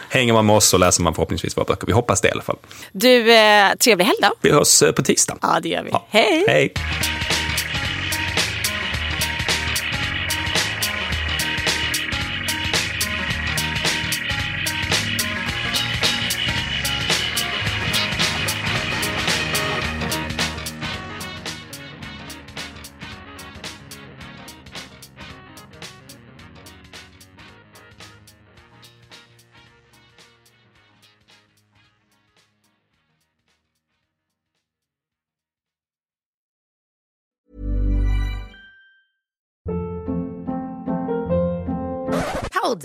Hänger 0.09 0.33
man 0.33 0.45
med 0.45 0.55
oss 0.55 0.67
så 0.67 0.77
läser 0.77 1.03
man 1.03 1.13
förhoppningsvis 1.13 1.57
våra 1.57 1.65
böcker. 1.65 1.87
Vi 1.87 1.93
hoppas 1.93 2.21
det 2.21 2.27
i 2.27 2.31
alla 2.31 2.41
fall. 2.41 2.57
Du, 2.91 3.33
eh, 3.33 3.73
trevlig 3.75 4.05
helg 4.05 4.17
då. 4.21 4.33
Vi 4.41 4.51
hörs 4.51 4.81
eh, 4.81 4.91
på 4.91 5.03
tisdag. 5.03 5.37
Ja, 5.41 5.59
det 5.61 5.69
gör 5.69 5.83
vi. 5.83 5.91
Hej! 6.09 6.45
Hej! 6.47 6.73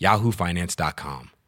yahoofinance.com. 0.00 1.39